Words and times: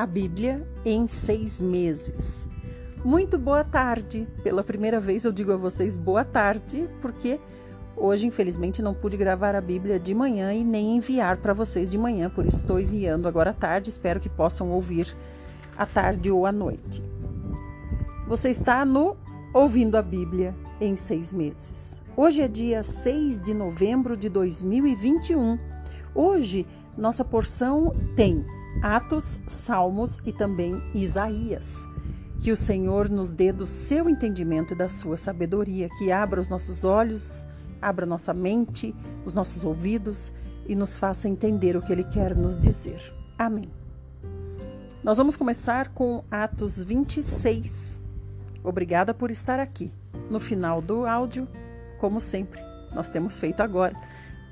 a 0.00 0.06
Bíblia 0.06 0.66
em 0.82 1.06
seis 1.06 1.60
meses. 1.60 2.48
Muito 3.04 3.36
boa 3.36 3.62
tarde! 3.62 4.26
Pela 4.42 4.64
primeira 4.64 4.98
vez 4.98 5.26
eu 5.26 5.32
digo 5.32 5.52
a 5.52 5.58
vocês 5.58 5.94
boa 5.94 6.24
tarde, 6.24 6.88
porque 7.02 7.38
hoje, 7.94 8.26
infelizmente, 8.26 8.80
não 8.80 8.94
pude 8.94 9.18
gravar 9.18 9.54
a 9.54 9.60
Bíblia 9.60 10.00
de 10.00 10.14
manhã 10.14 10.54
e 10.54 10.64
nem 10.64 10.96
enviar 10.96 11.36
para 11.36 11.52
vocês 11.52 11.86
de 11.86 11.98
manhã, 11.98 12.30
por 12.30 12.46
isso 12.46 12.56
estou 12.56 12.80
enviando 12.80 13.28
agora 13.28 13.50
à 13.50 13.52
tarde. 13.52 13.90
Espero 13.90 14.18
que 14.18 14.30
possam 14.30 14.70
ouvir 14.70 15.14
à 15.76 15.84
tarde 15.84 16.30
ou 16.30 16.46
à 16.46 16.52
noite. 16.52 17.02
Você 18.26 18.48
está 18.48 18.86
no 18.86 19.18
Ouvindo 19.52 19.96
a 19.96 20.02
Bíblia 20.02 20.54
em 20.80 20.96
seis 20.96 21.30
meses. 21.30 22.00
Hoje 22.16 22.40
é 22.40 22.48
dia 22.48 22.82
6 22.82 23.42
de 23.42 23.52
novembro 23.52 24.16
de 24.16 24.30
2021. 24.30 25.58
Hoje, 26.14 26.66
nossa 26.96 27.22
porção 27.22 27.92
tem 28.16 28.46
Atos, 28.82 29.40
Salmos 29.46 30.22
e 30.24 30.32
também 30.32 30.82
Isaías. 30.94 31.76
Que 32.40 32.50
o 32.50 32.56
Senhor 32.56 33.10
nos 33.10 33.32
dê 33.32 33.52
do 33.52 33.66
seu 33.66 34.08
entendimento 34.08 34.72
e 34.72 34.76
da 34.76 34.88
sua 34.88 35.16
sabedoria, 35.16 35.88
que 35.98 36.10
abra 36.10 36.40
os 36.40 36.48
nossos 36.48 36.84
olhos, 36.84 37.46
abra 37.80 38.06
nossa 38.06 38.32
mente, 38.32 38.94
os 39.24 39.34
nossos 39.34 39.64
ouvidos 39.64 40.32
e 40.66 40.74
nos 40.74 40.96
faça 40.96 41.28
entender 41.28 41.76
o 41.76 41.82
que 41.82 41.92
Ele 41.92 42.04
quer 42.04 42.34
nos 42.34 42.58
dizer. 42.58 43.00
Amém. 43.38 43.64
Nós 45.04 45.18
vamos 45.18 45.36
começar 45.36 45.88
com 45.88 46.24
Atos 46.30 46.82
26. 46.82 47.98
Obrigada 48.62 49.12
por 49.12 49.30
estar 49.30 49.58
aqui. 49.58 49.92
No 50.30 50.40
final 50.40 50.80
do 50.80 51.06
áudio, 51.06 51.48
como 51.98 52.20
sempre, 52.20 52.60
nós 52.94 53.10
temos 53.10 53.38
feito 53.38 53.62
agora, 53.62 53.94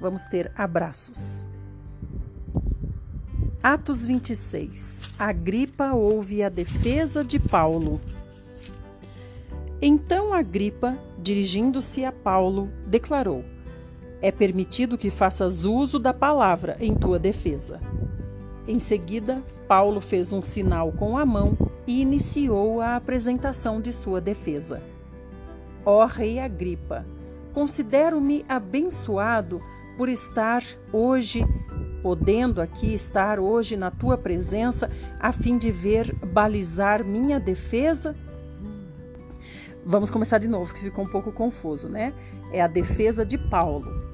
vamos 0.01 0.25
ter 0.25 0.51
abraços. 0.57 1.48
Atos 3.71 4.03
26. 4.03 5.11
Agripa 5.19 5.92
ouve 5.92 6.42
a 6.42 6.48
defesa 6.48 7.23
de 7.23 7.39
Paulo. 7.39 8.01
Então 9.83 10.33
Agripa, 10.33 10.97
dirigindo-se 11.19 12.03
a 12.03 12.11
Paulo, 12.11 12.70
declarou: 12.87 13.45
É 14.23 14.33
permitido 14.33 14.97
que 14.97 15.11
faças 15.11 15.67
uso 15.67 15.98
da 15.98 16.15
palavra 16.15 16.79
em 16.81 16.95
tua 16.95 17.19
defesa. 17.19 17.79
Em 18.67 18.81
seguida, 18.81 19.42
Paulo 19.69 20.01
fez 20.01 20.33
um 20.33 20.41
sinal 20.41 20.91
com 20.91 21.19
a 21.19 21.27
mão 21.27 21.55
e 21.87 22.01
iniciou 22.01 22.81
a 22.81 22.97
apresentação 22.97 23.83
de 23.83 23.92
sua 23.92 24.19
defesa. 24.19 24.83
Ó 25.85 26.07
Rei 26.07 26.39
Agripa, 26.39 27.05
considero-me 27.53 28.47
abençoado 28.48 29.61
por 29.98 30.09
estar 30.09 30.64
hoje 30.91 31.45
podendo 32.03 32.61
aqui 32.61 32.95
estar 32.95 33.39
hoje 33.39 33.77
na 33.77 33.91
tua 33.91 34.17
presença 34.17 34.91
a 35.19 35.33
fim 35.33 35.59
de 35.59 35.71
ver 35.71 36.15
balizar 36.27 37.05
minha 37.05 37.39
defesa? 37.41 38.15
Vamos 39.85 40.11
começar 40.11 40.39
de 40.39 40.48
novo, 40.48 40.75
que 40.75 40.81
ficou 40.81 41.05
um 41.05 41.09
pouco 41.09 41.33
confuso, 41.33 41.89
né? 41.89 42.12
É 42.53 42.61
a 42.61 42.67
defesa 42.67 43.25
de 43.25 43.39
Paulo. 43.39 44.09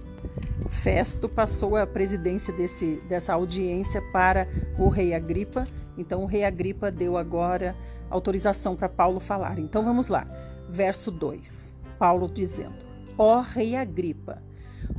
Festo 0.70 1.28
passou 1.28 1.76
a 1.76 1.86
presidência 1.86 2.52
desse, 2.52 3.02
dessa 3.08 3.34
audiência 3.34 4.00
para 4.12 4.46
o 4.78 4.88
rei 4.88 5.14
Agripa, 5.14 5.66
então 5.96 6.22
o 6.22 6.26
rei 6.26 6.44
Agripa 6.44 6.90
deu 6.90 7.16
agora 7.16 7.74
autorização 8.10 8.76
para 8.76 8.88
Paulo 8.88 9.20
falar. 9.20 9.58
Então 9.58 9.82
vamos 9.82 10.08
lá, 10.08 10.26
verso 10.68 11.10
2. 11.10 11.74
Paulo 11.98 12.28
dizendo: 12.28 12.74
Ó 13.18 13.40
rei 13.40 13.74
Agripa, 13.76 14.42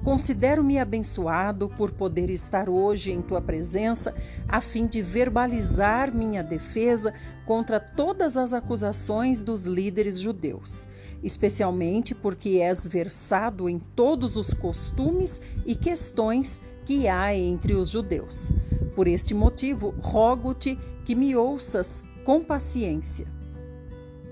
Considero-me 0.04 0.78
abençoado 0.78 1.68
por 1.70 1.92
poder 1.92 2.30
estar 2.30 2.70
hoje 2.70 3.12
em 3.12 3.22
tua 3.22 3.42
presença, 3.42 4.14
a 4.48 4.62
fim 4.62 4.86
de 4.86 5.02
verbalizar 5.02 6.14
minha 6.14 6.44
defesa 6.44 7.14
contra 7.46 7.80
todas 7.80 8.38
as 8.38 8.54
acusações 8.54 9.42
dos 9.42 9.66
líderes 9.66 10.20
judeus, 10.20 10.88
especialmente 11.24 12.14
porque 12.14 12.60
és 12.62 12.86
versado 12.86 13.68
em 13.68 13.80
todos 13.80 14.38
os 14.38 14.54
costumes 14.54 15.42
e 15.66 15.76
questões 15.76 16.62
que 16.86 17.08
há 17.08 17.36
entre 17.36 17.74
os 17.74 17.90
judeus. 17.90 18.52
Por 18.96 19.08
este 19.08 19.34
motivo, 19.34 19.96
rogo-te 20.02 20.78
que 21.04 21.16
me 21.16 21.36
ouças 21.36 22.04
com 22.24 22.44
paciência. 22.44 23.35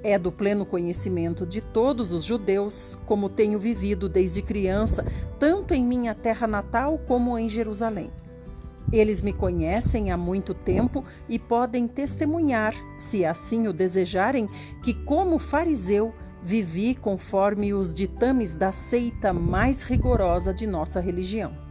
É 0.04 0.20
do 0.20 0.34
pleno 0.34 0.66
conhecimento 0.66 1.46
de 1.46 1.62
todos 1.62 2.12
os 2.12 2.26
judeus, 2.26 2.98
como 3.06 3.30
tenho 3.30 3.58
vivido 3.58 4.10
desde 4.10 4.42
criança, 4.42 5.06
tanto 5.40 5.74
em 5.74 5.82
minha 5.82 6.14
terra 6.14 6.46
natal 6.46 7.00
como 7.08 7.40
em 7.40 7.48
Jerusalém. 7.48 8.12
Eles 8.92 9.22
me 9.22 9.32
conhecem 9.32 10.12
há 10.12 10.18
muito 10.18 10.54
tempo 10.54 11.06
e 11.30 11.40
podem 11.40 11.88
testemunhar, 11.88 12.76
se 13.00 13.24
assim 13.24 13.66
o 13.68 13.74
desejarem, 13.74 14.50
que, 14.84 14.94
como 14.94 15.40
fariseu, 15.40 16.14
vivi 16.44 16.94
conforme 16.94 17.74
os 17.74 17.94
ditames 17.94 18.56
da 18.56 18.74
seita 18.74 19.32
mais 19.32 19.84
rigorosa 19.84 20.54
de 20.54 20.68
nossa 20.68 21.00
religião. 21.00 21.63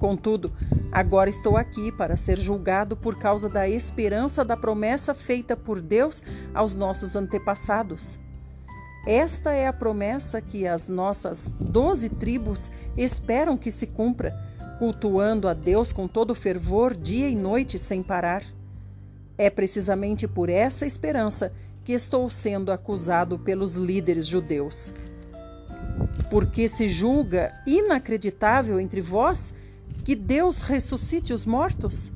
Contudo, 0.00 0.50
agora 0.90 1.28
estou 1.28 1.58
aqui 1.58 1.92
para 1.92 2.16
ser 2.16 2.38
julgado 2.38 2.96
por 2.96 3.18
causa 3.18 3.50
da 3.50 3.68
esperança 3.68 4.42
da 4.42 4.56
promessa 4.56 5.14
feita 5.14 5.54
por 5.54 5.78
Deus 5.82 6.22
aos 6.54 6.74
nossos 6.74 7.14
antepassados. 7.14 8.18
Esta 9.06 9.52
é 9.52 9.66
a 9.66 9.74
promessa 9.74 10.40
que 10.40 10.66
as 10.66 10.88
nossas 10.88 11.52
doze 11.60 12.08
tribos 12.08 12.70
esperam 12.96 13.58
que 13.58 13.70
se 13.70 13.86
cumpra, 13.86 14.34
cultuando 14.78 15.46
a 15.46 15.52
Deus 15.52 15.92
com 15.92 16.08
todo 16.08 16.34
fervor, 16.34 16.96
dia 16.96 17.28
e 17.28 17.36
noite 17.36 17.78
sem 17.78 18.02
parar. 18.02 18.42
É 19.36 19.50
precisamente 19.50 20.26
por 20.26 20.48
essa 20.48 20.86
esperança 20.86 21.52
que 21.84 21.92
estou 21.92 22.30
sendo 22.30 22.72
acusado 22.72 23.38
pelos 23.38 23.74
líderes 23.74 24.26
judeus. 24.26 24.94
Porque 26.30 26.68
se 26.68 26.88
julga 26.88 27.52
inacreditável 27.66 28.80
entre 28.80 29.02
vós 29.02 29.52
que 30.00 30.14
Deus 30.14 30.60
ressuscite 30.60 31.32
os 31.32 31.44
mortos? 31.44 32.12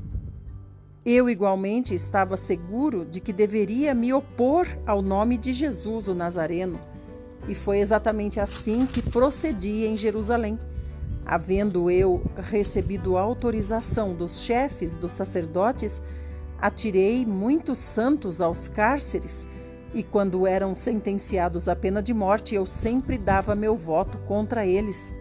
Eu 1.05 1.29
igualmente 1.29 1.95
estava 1.95 2.37
seguro 2.37 3.05
de 3.05 3.21
que 3.21 3.33
deveria 3.33 3.95
me 3.95 4.13
opor 4.13 4.67
ao 4.87 5.03
nome 5.03 5.37
de 5.37 5.53
Jesus 5.53 6.09
o 6.09 6.15
Nazareno, 6.15 6.81
e 7.47 7.55
foi 7.55 7.79
exatamente 7.79 8.41
assim 8.41 8.87
que 8.87 9.03
procedi 9.03 9.85
em 9.85 9.97
Jerusalém. 9.97 10.59
Havendo 11.27 11.91
eu 11.91 12.23
recebido 12.51 13.19
autorização 13.19 14.15
dos 14.15 14.41
chefes 14.41 14.97
dos 14.97 15.13
sacerdotes, 15.13 16.03
atirei 16.59 17.27
muitos 17.27 17.79
santos 17.79 18.41
aos 18.41 18.67
cárceres, 18.67 19.47
e 19.93 20.03
quando 20.03 20.47
eram 20.47 20.75
sentenciados 20.75 21.69
à 21.69 21.77
pena 21.77 22.03
de 22.03 22.15
morte, 22.15 22.55
eu 22.55 22.65
sempre 22.65 23.19
dava 23.19 23.55
meu 23.55 23.77
voto 23.77 24.17
contra 24.27 24.67
eles. 24.67 25.15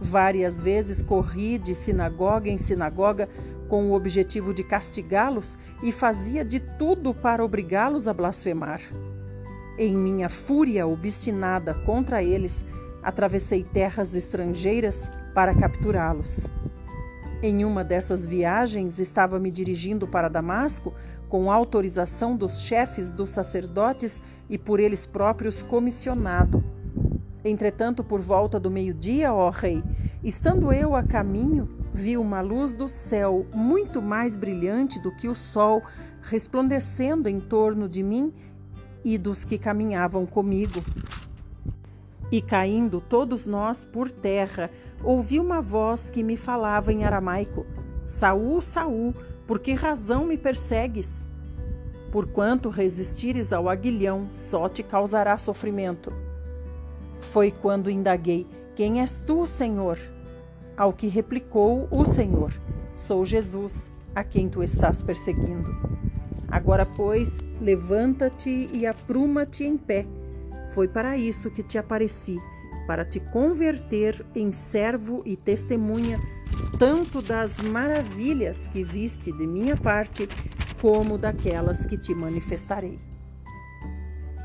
Várias 0.00 0.60
vezes 0.60 1.02
corri 1.02 1.58
de 1.58 1.74
sinagoga 1.74 2.48
em 2.48 2.56
sinagoga 2.56 3.28
com 3.68 3.90
o 3.90 3.94
objetivo 3.94 4.52
de 4.54 4.64
castigá-los 4.64 5.58
e 5.82 5.92
fazia 5.92 6.44
de 6.44 6.58
tudo 6.58 7.14
para 7.14 7.44
obrigá-los 7.44 8.08
a 8.08 8.14
blasfemar. 8.14 8.80
Em 9.78 9.94
minha 9.94 10.28
fúria 10.28 10.86
obstinada 10.86 11.74
contra 11.74 12.22
eles, 12.22 12.64
atravessei 13.02 13.62
terras 13.62 14.14
estrangeiras 14.14 15.10
para 15.34 15.54
capturá-los. 15.54 16.48
Em 17.42 17.64
uma 17.64 17.82
dessas 17.82 18.26
viagens, 18.26 18.98
estava 18.98 19.38
me 19.38 19.50
dirigindo 19.50 20.06
para 20.06 20.28
Damasco 20.28 20.92
com 21.28 21.50
autorização 21.50 22.36
dos 22.36 22.60
chefes 22.60 23.12
dos 23.12 23.30
sacerdotes 23.30 24.22
e 24.48 24.58
por 24.58 24.80
eles 24.80 25.06
próprios 25.06 25.62
comissionado. 25.62 26.62
Entretanto, 27.42 28.04
por 28.04 28.20
volta 28.20 28.60
do 28.60 28.70
meio-dia, 28.70 29.32
ó 29.32 29.48
rei, 29.48 29.82
estando 30.22 30.72
eu 30.72 30.94
a 30.94 31.02
caminho, 31.02 31.68
vi 31.92 32.16
uma 32.16 32.40
luz 32.40 32.74
do 32.74 32.86
céu 32.86 33.46
muito 33.54 34.02
mais 34.02 34.36
brilhante 34.36 35.00
do 35.00 35.10
que 35.14 35.28
o 35.28 35.34
sol, 35.34 35.82
resplandecendo 36.22 37.28
em 37.28 37.40
torno 37.40 37.88
de 37.88 38.02
mim 38.02 38.32
e 39.04 39.16
dos 39.16 39.44
que 39.44 39.58
caminhavam 39.58 40.26
comigo. 40.26 40.82
E 42.30 42.40
caindo 42.40 43.00
todos 43.00 43.46
nós 43.46 43.84
por 43.84 44.10
terra, 44.10 44.70
ouvi 45.02 45.40
uma 45.40 45.60
voz 45.60 46.10
que 46.10 46.22
me 46.22 46.36
falava 46.36 46.92
em 46.92 47.04
aramaico: 47.04 47.66
Saul, 48.06 48.60
Saul, 48.60 49.14
por 49.46 49.58
que 49.58 49.72
razão 49.72 50.24
me 50.26 50.36
persegues? 50.36 51.26
Porquanto 52.12 52.68
resistires 52.68 53.52
ao 53.52 53.68
aguilhão, 53.68 54.28
só 54.32 54.68
te 54.68 54.82
causará 54.82 55.36
sofrimento. 55.38 56.12
Foi 57.32 57.50
quando 57.50 57.90
indaguei: 57.90 58.46
Quem 58.76 59.00
és 59.00 59.20
tu, 59.20 59.46
Senhor? 59.46 59.98
Ao 60.80 60.94
que 60.94 61.08
replicou 61.08 61.86
o 61.90 62.06
Senhor: 62.06 62.58
Sou 62.94 63.26
Jesus, 63.26 63.90
a 64.14 64.24
quem 64.24 64.48
tu 64.48 64.62
estás 64.62 65.02
perseguindo. 65.02 65.68
Agora, 66.48 66.86
pois, 66.86 67.38
levanta-te 67.60 68.70
e 68.72 68.86
apruma-te 68.86 69.62
em 69.62 69.76
pé. 69.76 70.06
Foi 70.72 70.88
para 70.88 71.18
isso 71.18 71.50
que 71.50 71.62
te 71.62 71.76
apareci, 71.76 72.38
para 72.86 73.04
te 73.04 73.20
converter 73.20 74.24
em 74.34 74.52
servo 74.52 75.20
e 75.26 75.36
testemunha 75.36 76.18
tanto 76.78 77.20
das 77.20 77.60
maravilhas 77.60 78.66
que 78.66 78.82
viste 78.82 79.30
de 79.32 79.46
minha 79.46 79.76
parte, 79.76 80.26
como 80.80 81.18
daquelas 81.18 81.84
que 81.84 81.98
te 81.98 82.14
manifestarei. 82.14 82.98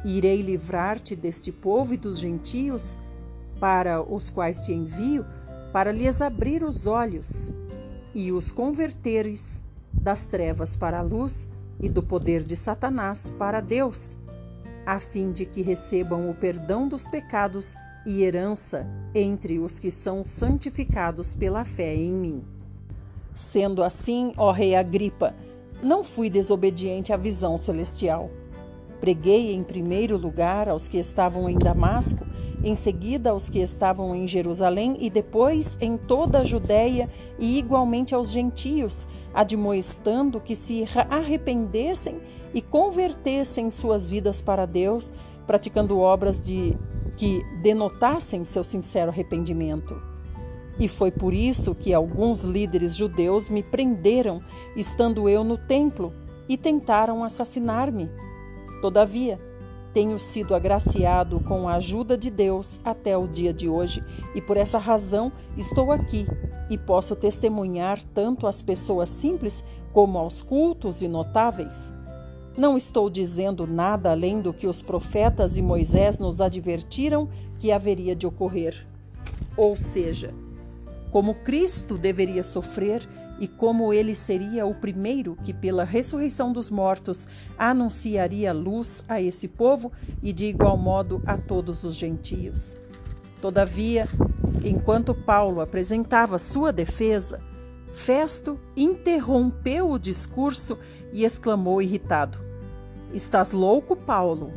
Irei 0.04 0.42
livrar-te 0.42 1.16
deste 1.16 1.50
povo 1.54 1.94
e 1.94 1.98
dos 1.98 2.20
gentios, 2.20 2.98
para 3.58 4.02
os 4.02 4.30
quais 4.30 4.60
te 4.66 4.74
envio, 4.74 5.26
para 5.76 5.92
lhes 5.92 6.22
abrir 6.22 6.64
os 6.64 6.88
olhos 6.88 7.52
e 8.14 8.32
os 8.32 8.50
converteres 8.50 9.62
das 9.92 10.26
trevas 10.26 10.74
para 10.74 11.00
a 11.00 11.02
luz 11.02 11.50
e 11.82 11.90
do 11.90 12.02
poder 12.02 12.46
de 12.46 12.56
Satanás 12.56 13.30
para 13.30 13.60
Deus, 13.60 14.16
a 14.86 15.00
fim 15.00 15.34
de 15.34 15.46
que 15.46 15.62
recebam 15.62 16.30
o 16.30 16.34
perdão 16.34 16.88
dos 16.88 17.06
pecados 17.06 17.76
e 18.06 18.24
herança 18.24 18.88
entre 19.14 19.60
os 19.60 19.78
que 19.78 19.92
são 19.92 20.24
santificados 20.24 21.36
pela 21.36 21.66
fé 21.66 21.94
em 21.94 22.14
mim. 22.14 22.44
Sendo 23.34 23.84
assim, 23.84 24.32
ó 24.38 24.54
Rei 24.54 24.76
Agripa, 24.76 25.36
não 25.84 26.06
fui 26.06 26.30
desobediente 26.30 27.12
à 27.12 27.18
visão 27.18 27.58
celestial. 27.58 28.32
Preguei 29.02 29.54
em 29.54 29.62
primeiro 29.62 30.18
lugar 30.18 30.70
aos 30.70 30.88
que 30.88 30.98
estavam 30.98 31.50
em 31.50 31.58
Damasco, 31.58 32.26
em 32.64 32.76
seguida 32.76 33.32
aos 33.32 33.50
que 33.50 33.60
estavam 33.60 34.16
em 34.16 34.28
Jerusalém 34.28 34.98
e 35.00 35.10
depois 35.10 35.78
em 35.82 35.98
toda 35.98 36.40
a 36.40 36.44
Judéia 36.44 37.10
e 37.40 37.58
igualmente 37.58 38.14
aos 38.14 38.32
gentios, 38.32 39.08
admoestando 39.34 40.40
que 40.40 40.56
se 40.56 40.86
arrependessem 41.10 42.20
e 42.54 42.62
convertessem 42.62 43.70
suas 43.70 44.08
vidas 44.08 44.42
para 44.42 44.66
Deus, 44.66 45.12
praticando 45.46 46.00
obras 46.00 46.40
de 46.40 46.76
que 47.18 47.44
denotassem 47.62 48.44
seu 48.46 48.64
sincero 48.64 49.12
arrependimento. 49.12 50.02
E 50.80 50.88
foi 50.88 51.12
por 51.12 51.34
isso 51.34 51.74
que 51.74 51.94
alguns 51.94 52.44
líderes 52.44 52.96
judeus 52.96 53.50
me 53.50 53.64
prenderam, 53.64 54.42
estando 54.76 55.30
eu 55.30 55.44
no 55.44 55.58
templo, 55.58 56.14
e 56.50 56.58
tentaram 56.58 57.24
assassinar-me. 57.24 58.10
Todavia, 58.82 59.40
tenho 59.96 60.20
sido 60.20 60.54
agraciado 60.54 61.40
com 61.40 61.70
a 61.70 61.76
ajuda 61.76 62.18
de 62.18 62.30
Deus 62.30 62.78
até 62.84 63.18
o 63.18 63.26
dia 63.26 63.54
de 63.54 63.70
hoje, 63.70 64.04
e 64.36 64.42
por 64.42 64.58
essa 64.58 64.78
razão 64.78 65.32
estou 65.58 65.90
aqui 65.90 66.28
e 66.70 66.78
posso 66.78 67.16
testemunhar 67.16 68.04
tanto 68.14 68.46
às 68.46 68.62
pessoas 68.62 69.08
simples 69.08 69.64
como 69.94 70.18
aos 70.18 70.42
cultos 70.42 71.02
e 71.02 71.08
notáveis. 71.08 71.94
Não 72.58 72.76
estou 72.76 73.10
dizendo 73.10 73.66
nada 73.66 74.12
além 74.12 74.42
do 74.42 74.54
que 74.54 74.68
os 74.68 74.82
profetas 74.82 75.58
e 75.58 75.62
Moisés 75.62 76.20
nos 76.20 76.42
advertiram 76.42 77.30
que 77.58 77.72
haveria 77.72 78.14
de 78.14 78.28
ocorrer. 78.28 78.86
Ou 79.56 79.78
seja, 79.78 80.34
como 81.10 81.36
Cristo 81.36 81.98
deveria 81.98 82.44
sofrer 82.44 83.08
e 83.40 83.48
como 83.48 83.94
ele 83.94 84.16
seria 84.16 84.66
o 84.66 84.74
primeiro 84.74 85.38
que, 85.44 85.54
pela 85.54 85.84
ressurreição 85.84 86.54
dos 86.54 86.70
mortos, 86.70 87.28
anunciaria 87.58 88.54
luz 88.54 89.04
a 89.08 89.22
esse 89.22 89.48
povo 89.48 89.92
e, 90.24 90.32
de 90.32 90.46
igual 90.46 90.78
modo, 90.78 91.22
a 91.26 91.38
todos 91.38 91.84
os 91.84 91.96
gentios. 91.96 92.78
Todavia, 93.42 94.08
enquanto 94.64 95.14
Paulo 95.14 95.60
apresentava 95.62 96.40
sua 96.40 96.72
defesa, 96.72 97.42
Festo 97.96 98.60
interrompeu 98.76 99.90
o 99.90 99.98
discurso 99.98 100.78
e 101.14 101.24
exclamou 101.24 101.82
irritado: 101.82 102.38
Estás 103.14 103.52
louco, 103.52 103.96
Paulo? 103.96 104.52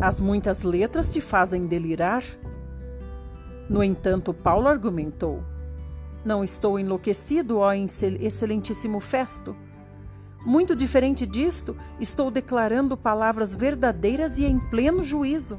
As 0.00 0.18
muitas 0.18 0.62
letras 0.62 1.08
te 1.08 1.20
fazem 1.20 1.66
delirar? 1.66 2.24
No 3.68 3.84
entanto, 3.84 4.32
Paulo 4.32 4.66
argumentou: 4.66 5.42
Não 6.24 6.44
estou 6.44 6.78
enlouquecido, 6.78 7.58
ó 7.58 7.72
excelentíssimo 7.72 9.00
Festo. 9.00 9.56
Muito 10.44 10.74
diferente 10.74 11.26
disto, 11.26 11.76
estou 11.98 12.30
declarando 12.30 12.96
palavras 12.96 13.54
verdadeiras 13.54 14.38
e 14.38 14.44
em 14.44 14.58
pleno 14.58 15.04
juízo. 15.04 15.58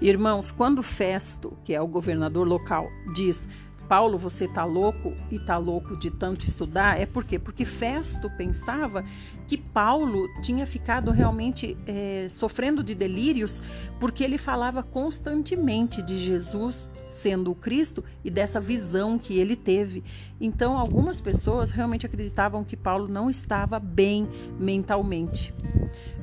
Irmãos, 0.00 0.50
quando 0.50 0.82
Festo, 0.82 1.56
que 1.64 1.74
é 1.74 1.80
o 1.80 1.86
governador 1.86 2.46
local, 2.46 2.88
diz 3.14 3.48
Paulo, 3.88 4.18
você 4.18 4.48
tá 4.48 4.64
louco 4.64 5.14
e 5.30 5.38
tá 5.38 5.56
louco 5.56 5.96
de 5.96 6.10
tanto 6.10 6.44
estudar, 6.44 7.00
é 7.00 7.06
por 7.06 7.24
quê? 7.24 7.38
Porque 7.38 7.64
Festo 7.64 8.28
pensava 8.36 9.04
que 9.46 9.56
Paulo 9.56 10.26
tinha 10.42 10.66
ficado 10.66 11.10
realmente 11.10 11.76
é, 11.86 12.26
sofrendo 12.28 12.82
de 12.82 12.94
delírios 12.94 13.62
porque 14.00 14.24
ele 14.24 14.38
falava 14.38 14.82
constantemente 14.82 16.02
de 16.02 16.18
Jesus 16.18 16.88
sendo 17.10 17.50
o 17.50 17.54
Cristo 17.54 18.04
e 18.24 18.30
dessa 18.30 18.60
visão 18.60 19.18
que 19.18 19.38
ele 19.38 19.56
teve. 19.56 20.04
Então, 20.40 20.76
algumas 20.76 21.20
pessoas 21.20 21.70
realmente 21.70 22.04
acreditavam 22.04 22.64
que 22.64 22.76
Paulo 22.76 23.08
não 23.08 23.30
estava 23.30 23.78
bem 23.78 24.28
mentalmente. 24.58 25.54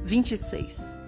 26. 0.04 1.03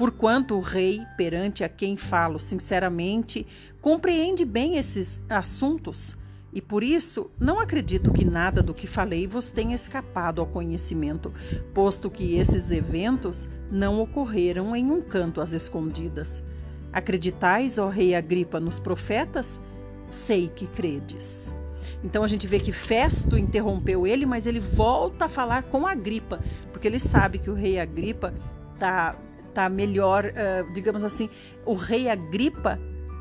Porquanto 0.00 0.56
o 0.56 0.60
rei, 0.60 1.02
perante 1.14 1.62
a 1.62 1.68
quem 1.68 1.94
falo 1.94 2.40
sinceramente, 2.40 3.46
compreende 3.82 4.46
bem 4.46 4.78
esses 4.78 5.20
assuntos, 5.28 6.16
e 6.54 6.62
por 6.62 6.82
isso 6.82 7.30
não 7.38 7.60
acredito 7.60 8.10
que 8.10 8.24
nada 8.24 8.62
do 8.62 8.72
que 8.72 8.86
falei 8.86 9.26
vos 9.26 9.50
tenha 9.50 9.74
escapado 9.74 10.40
ao 10.40 10.46
conhecimento, 10.46 11.30
posto 11.74 12.08
que 12.08 12.36
esses 12.36 12.70
eventos 12.70 13.46
não 13.70 14.00
ocorreram 14.00 14.74
em 14.74 14.90
um 14.90 15.02
canto 15.02 15.38
às 15.38 15.52
escondidas. 15.52 16.42
Acreditais, 16.90 17.76
ó 17.76 17.86
rei 17.86 18.14
Agripa, 18.14 18.58
nos 18.58 18.78
profetas? 18.78 19.60
Sei 20.08 20.48
que 20.48 20.66
credes. 20.66 21.54
Então 22.02 22.24
a 22.24 22.26
gente 22.26 22.46
vê 22.46 22.58
que 22.58 22.72
Festo 22.72 23.36
interrompeu 23.36 24.06
ele, 24.06 24.24
mas 24.24 24.46
ele 24.46 24.60
volta 24.60 25.26
a 25.26 25.28
falar 25.28 25.64
com 25.64 25.86
Agripa, 25.86 26.40
porque 26.72 26.88
ele 26.88 26.98
sabe 26.98 27.38
que 27.38 27.50
o 27.50 27.54
rei 27.54 27.78
Agripa 27.78 28.32
está 28.72 29.14
tá 29.54 29.68
melhor, 29.68 30.26
uh, 30.26 30.72
digamos 30.72 31.04
assim, 31.04 31.28
o 31.64 31.74
rei 31.74 32.08
Agripa 32.08 32.78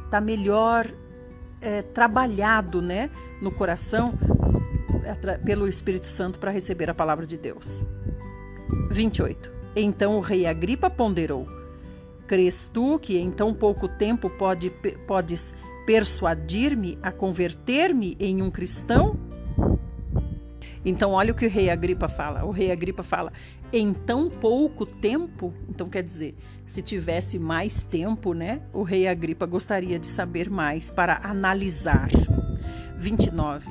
tá 0.09 0.19
melhor 0.21 0.85
uh, 0.87 1.83
trabalhado, 1.93 2.81
né, 2.81 3.09
no 3.41 3.51
coração 3.51 4.13
pelo 5.43 5.67
Espírito 5.67 6.05
Santo 6.05 6.39
para 6.39 6.51
receber 6.51 6.89
a 6.89 6.93
palavra 6.93 7.25
de 7.25 7.37
Deus. 7.37 7.83
28. 8.91 9.51
Então 9.75 10.17
o 10.17 10.19
rei 10.19 10.45
Agripa 10.45 10.89
ponderou: 10.89 11.47
Crês 12.27 12.69
tu 12.71 12.99
que 12.99 13.17
em 13.17 13.31
tão 13.31 13.53
pouco 13.53 13.87
tempo 13.87 14.29
pode, 14.29 14.69
podes 15.07 15.53
persuadir-me 15.85 16.99
a 17.01 17.11
converter-me 17.11 18.15
em 18.19 18.41
um 18.41 18.51
cristão? 18.51 19.17
Então, 20.83 21.11
olha 21.11 21.33
o 21.33 21.35
que 21.35 21.45
o 21.45 21.49
rei 21.49 21.69
Agripa 21.69 22.07
fala. 22.07 22.45
O 22.45 22.51
rei 22.51 22.71
Agripa 22.71 23.03
fala: 23.03 23.33
em 23.71 23.93
tão 23.93 24.29
pouco 24.29 24.85
tempo, 24.85 25.53
então 25.69 25.89
quer 25.89 26.03
dizer, 26.03 26.35
se 26.65 26.81
tivesse 26.81 27.37
mais 27.39 27.83
tempo, 27.83 28.33
né? 28.33 28.61
O 28.73 28.83
rei 28.83 29.07
Agripa 29.07 29.45
gostaria 29.45 29.99
de 29.99 30.07
saber 30.07 30.49
mais 30.49 30.91
para 30.91 31.19
analisar. 31.23 32.09
29. 32.97 33.69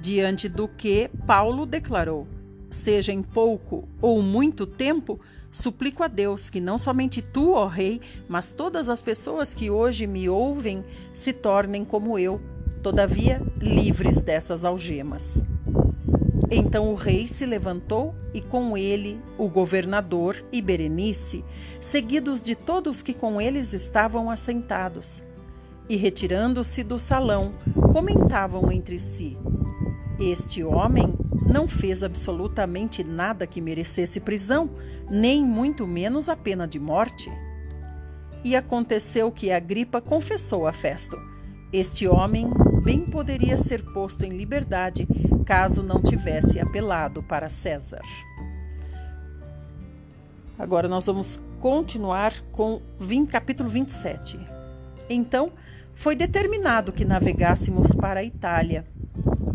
Diante 0.00 0.48
do 0.48 0.66
que 0.66 1.10
Paulo 1.26 1.66
declarou: 1.66 2.26
seja 2.70 3.12
em 3.12 3.22
pouco 3.22 3.88
ou 4.00 4.22
muito 4.22 4.66
tempo, 4.66 5.20
suplico 5.50 6.02
a 6.02 6.08
Deus 6.08 6.48
que 6.48 6.60
não 6.60 6.78
somente 6.78 7.20
tu, 7.20 7.52
ó 7.52 7.66
rei, 7.66 8.00
mas 8.28 8.50
todas 8.52 8.88
as 8.88 9.02
pessoas 9.02 9.52
que 9.52 9.70
hoje 9.70 10.06
me 10.06 10.28
ouvem 10.28 10.84
se 11.12 11.32
tornem 11.32 11.84
como 11.84 12.18
eu, 12.18 12.40
todavia 12.82 13.42
livres 13.58 14.20
dessas 14.20 14.64
algemas. 14.64 15.44
Então 16.50 16.90
o 16.90 16.96
rei 16.96 17.28
se 17.28 17.46
levantou 17.46 18.12
e 18.34 18.40
com 18.40 18.76
ele 18.76 19.20
o 19.38 19.48
governador 19.48 20.44
e 20.50 20.60
Berenice, 20.60 21.44
seguidos 21.80 22.42
de 22.42 22.56
todos 22.56 23.02
que 23.02 23.14
com 23.14 23.40
eles 23.40 23.72
estavam 23.72 24.28
assentados. 24.28 25.22
E 25.88 25.96
retirando-se 25.96 26.82
do 26.82 26.98
salão, 26.98 27.52
comentavam 27.92 28.70
entre 28.72 28.98
si: 28.98 29.38
Este 30.18 30.64
homem 30.64 31.14
não 31.46 31.68
fez 31.68 32.02
absolutamente 32.02 33.04
nada 33.04 33.46
que 33.46 33.60
merecesse 33.60 34.18
prisão, 34.18 34.70
nem 35.08 35.44
muito 35.44 35.86
menos 35.86 36.28
a 36.28 36.36
pena 36.36 36.66
de 36.66 36.80
morte. 36.80 37.30
E 38.44 38.56
aconteceu 38.56 39.30
que 39.30 39.52
Agripa 39.52 40.00
confessou 40.00 40.66
a 40.66 40.72
Festo: 40.72 41.16
Este 41.72 42.08
homem 42.08 42.48
bem 42.82 43.04
poderia 43.04 43.56
ser 43.56 43.84
posto 43.92 44.24
em 44.24 44.30
liberdade 44.30 45.06
caso 45.50 45.82
não 45.82 46.00
tivesse 46.00 46.60
apelado 46.60 47.24
para 47.24 47.48
César. 47.48 48.02
Agora 50.56 50.88
nós 50.88 51.06
vamos 51.06 51.42
continuar 51.58 52.40
com 52.52 52.80
20, 53.00 53.28
capítulo 53.30 53.68
27. 53.68 54.38
Então, 55.08 55.50
foi 55.92 56.14
determinado 56.14 56.92
que 56.92 57.04
navegássemos 57.04 57.92
para 57.92 58.20
a 58.20 58.24
Itália. 58.24 58.86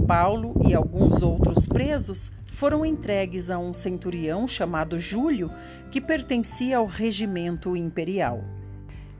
Paulo 0.06 0.62
e 0.68 0.74
alguns 0.74 1.24
outros 1.24 1.66
presos 1.66 2.30
foram 2.46 2.86
entregues 2.86 3.50
a 3.50 3.58
um 3.58 3.74
centurião 3.74 4.46
chamado 4.50 5.00
Júlio, 5.00 5.50
que 5.92 6.02
pertencia 6.02 6.78
ao 6.78 6.86
regimento 6.86 7.74
imperial. 7.74 8.44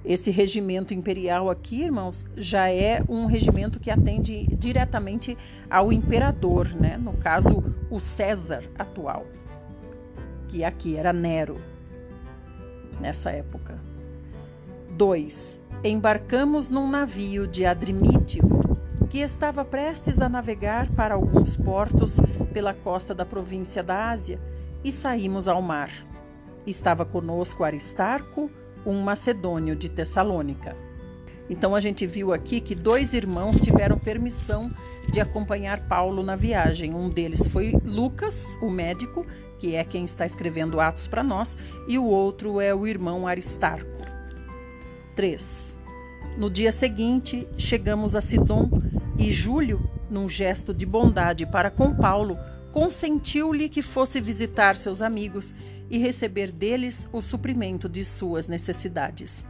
Esse 0.06 0.30
regimento 0.30 0.94
imperial 0.94 1.50
aqui, 1.50 1.82
irmãos, 1.82 2.26
já 2.38 2.70
é 2.70 3.04
um 3.10 3.26
regimento 3.26 3.80
que 3.80 3.90
atende 3.90 4.46
diretamente 4.56 5.36
ao 5.68 5.92
imperador, 5.92 6.68
né? 6.76 6.96
no 6.96 7.14
caso, 7.14 7.64
o 7.90 8.00
César 8.00 8.64
atual. 8.78 9.26
que 10.48 10.64
aqui 10.64 10.96
era 10.96 11.12
Nero, 11.12 11.60
nessa 13.02 13.32
época. 13.32 13.78
2. 14.92 15.62
Embarcamos 15.84 16.70
num 16.70 16.90
navio 16.90 17.48
de 17.48 17.66
Adrimítio, 17.66 18.44
que 19.10 19.20
estava 19.20 19.66
prestes 19.66 20.22
a 20.22 20.30
navegar 20.30 20.88
para 20.92 21.16
alguns 21.16 21.58
portos 21.58 22.20
pela 22.54 22.74
costa 22.74 23.14
da 23.14 23.26
província 23.26 23.82
da 23.82 24.12
Ásia, 24.12 24.40
e 24.84 24.92
saímos 24.92 25.48
ao 25.48 25.62
mar. 25.64 25.90
Estava 26.66 27.06
conosco 27.06 27.64
Aristarco, 27.64 28.52
um 28.86 29.02
macedônio 29.02 29.76
de 29.76 29.90
Tessalônica. 29.90 30.76
Então 31.50 31.76
a 31.76 31.80
gente 31.80 32.08
viu 32.08 32.34
aqui 32.34 32.60
que 32.60 32.74
dois 32.74 33.14
irmãos 33.14 33.60
tiveram 33.60 33.98
permissão 33.98 34.72
de 35.12 35.20
acompanhar 35.20 35.88
Paulo 35.88 36.24
na 36.24 36.36
viagem. 36.36 36.94
Um 36.94 37.10
deles 37.10 37.46
foi 37.48 37.74
Lucas, 37.84 38.46
o 38.62 38.70
médico, 38.70 39.26
que 39.60 39.76
é 39.76 39.84
quem 39.84 40.06
está 40.06 40.26
escrevendo 40.26 40.80
Atos 40.80 41.08
para 41.08 41.24
nós, 41.24 41.58
e 41.88 41.98
o 41.98 42.06
outro 42.06 42.60
é 42.60 42.74
o 42.74 42.88
irmão 42.88 43.28
Aristarco. 43.28 43.90
3. 45.16 45.74
No 46.38 46.50
dia 46.50 46.72
seguinte, 46.72 47.48
chegamos 47.58 48.16
a 48.16 48.22
Sidom 48.22 48.70
e 49.18 49.32
Júlio, 49.32 49.90
num 50.10 50.28
gesto 50.28 50.74
de 50.74 50.86
bondade 50.86 51.46
para 51.46 51.70
com 51.70 51.96
Paulo, 51.96 52.38
consentiu-lhe 52.74 53.70
que 53.70 53.82
fosse 53.82 54.20
visitar 54.20 54.76
seus 54.76 55.02
amigos 55.02 55.56
e 55.90 55.98
receber 55.98 56.52
deles 56.52 57.08
o 57.12 57.22
suprimento 57.22 57.88
de 57.88 58.04
suas 58.04 58.48
necessidades. 58.48 59.46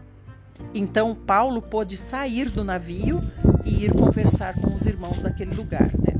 Então 0.74 1.15
Paulo 1.15 1.62
pôde 1.62 1.98
sair 1.98 2.50
do 2.50 2.63
navio 2.63 3.22
e 3.65 3.86
ir 3.86 3.92
conversar 3.92 4.56
com 4.60 4.74
os 4.74 4.86
irmãos 4.86 5.20
daquele 5.20 5.54
lugar. 5.56 5.92
Né? 5.98 6.15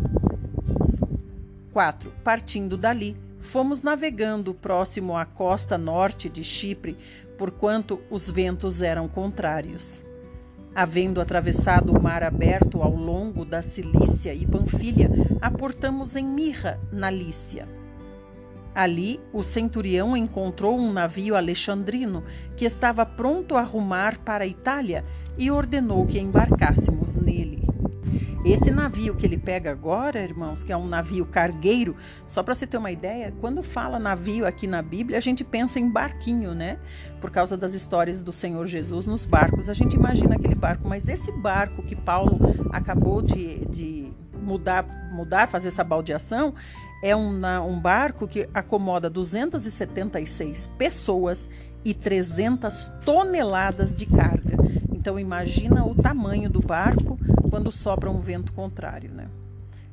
4. 1.72 2.12
Partindo 2.24 2.78
dali, 2.78 3.18
fomos 3.40 3.82
navegando 3.82 4.54
próximo 4.54 5.16
à 5.16 5.26
costa 5.26 5.78
norte 5.78 6.30
de 6.30 6.44
Chipre, 6.44 6.98
porquanto 7.38 8.00
os 8.10 8.30
ventos 8.30 8.82
eram 8.82 9.08
contrários. 9.08 10.04
Havendo 10.74 11.22
atravessado 11.22 11.94
o 11.94 12.02
mar 12.02 12.24
aberto 12.24 12.82
ao 12.82 12.94
longo 12.94 13.46
da 13.46 13.62
Cilícia 13.62 14.34
e 14.34 14.46
Panfilha, 14.46 15.10
aportamos 15.40 16.16
em 16.16 16.26
Mirra, 16.26 16.80
na 16.92 17.10
Lícia. 17.10 17.66
Ali, 18.76 19.22
o 19.32 19.42
centurião 19.42 20.18
encontrou 20.18 20.78
um 20.78 20.92
navio 20.92 21.38
alexandrino 21.38 22.26
que 22.58 22.66
estava 22.66 23.06
pronto 23.06 23.56
a 23.56 23.62
rumar 23.62 24.18
para 24.18 24.44
a 24.44 24.48
Itália 24.48 25.06
e 25.38 25.50
ordenou 25.50 26.06
que 26.06 26.20
embarcássemos 26.20 27.16
nele. 27.16 27.66
Esse 28.46 28.70
navio 28.70 29.16
que 29.16 29.26
ele 29.26 29.40
pega 29.40 29.72
agora, 29.72 30.20
irmãos, 30.20 30.64
que 30.64 30.72
é 30.72 30.78
um 30.78 30.88
navio 30.88 31.26
cargueiro, 31.26 31.96
só 32.28 32.44
para 32.44 32.54
você 32.54 32.68
ter 32.68 32.78
uma 32.78 32.92
ideia, 32.92 33.34
quando 33.42 33.64
fala 33.64 33.98
navio 33.98 34.46
aqui 34.46 34.68
na 34.68 34.84
Bíblia, 34.84 35.18
a 35.18 35.22
gente 35.22 35.44
pensa 35.44 35.80
em 35.80 35.90
barquinho, 35.90 36.54
né? 36.54 36.78
Por 37.20 37.32
causa 37.32 37.58
das 37.58 37.74
histórias 37.74 38.22
do 38.22 38.32
Senhor 38.32 38.68
Jesus 38.68 39.08
nos 39.08 39.26
barcos, 39.26 39.68
a 39.68 39.74
gente 39.74 39.96
imagina 39.96 40.36
aquele 40.36 40.54
barco, 40.54 40.88
mas 40.88 41.08
esse 41.08 41.32
barco 41.32 41.82
que 41.82 41.96
Paulo 41.96 42.40
acabou 42.72 43.20
de, 43.20 43.66
de 43.66 44.14
mudar, 44.36 44.86
mudar, 45.12 45.48
fazer 45.48 45.70
essa 45.70 45.84
baldeação, 45.84 46.54
é 47.06 47.16
um, 47.16 47.40
um 47.68 47.80
barco 47.80 48.28
que 48.28 48.50
acomoda 48.52 49.12
276 49.12 50.66
pessoas 50.76 51.48
e 51.84 51.94
300 51.94 52.90
toneladas 53.06 53.96
de 53.96 54.08
carga. 54.08 54.58
Então 54.92 55.20
imagina 55.20 55.86
o 55.86 55.94
tamanho 55.94 56.50
do 56.50 56.60
barco 56.60 57.20
quando 57.48 57.72
sopra 57.72 58.10
um 58.10 58.20
vento 58.20 58.52
contrário, 58.54 59.12
né? 59.12 59.28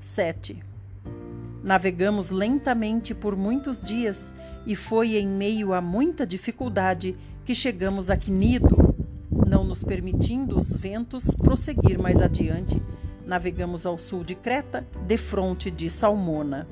7. 0.00 0.64
Navegamos 1.62 2.30
lentamente 2.30 3.14
por 3.14 3.36
muitos 3.36 3.82
dias 3.82 4.32
e 4.64 4.74
foi 4.74 5.18
em 5.18 5.28
meio 5.28 5.74
a 5.74 5.82
muita 5.82 6.26
dificuldade 6.26 7.14
que 7.44 7.54
chegamos 7.54 8.08
a 8.08 8.16
Cnido, 8.16 8.96
não 9.46 9.64
nos 9.64 9.84
permitindo 9.84 10.56
os 10.56 10.74
ventos 10.74 11.26
prosseguir 11.34 11.98
mais 11.98 12.22
adiante. 12.22 12.82
Navegamos 13.26 13.84
ao 13.84 13.98
sul 13.98 14.24
de 14.24 14.34
Creta, 14.34 14.86
defronte 15.06 15.70
de 15.70 15.90
Salmona 15.90 16.66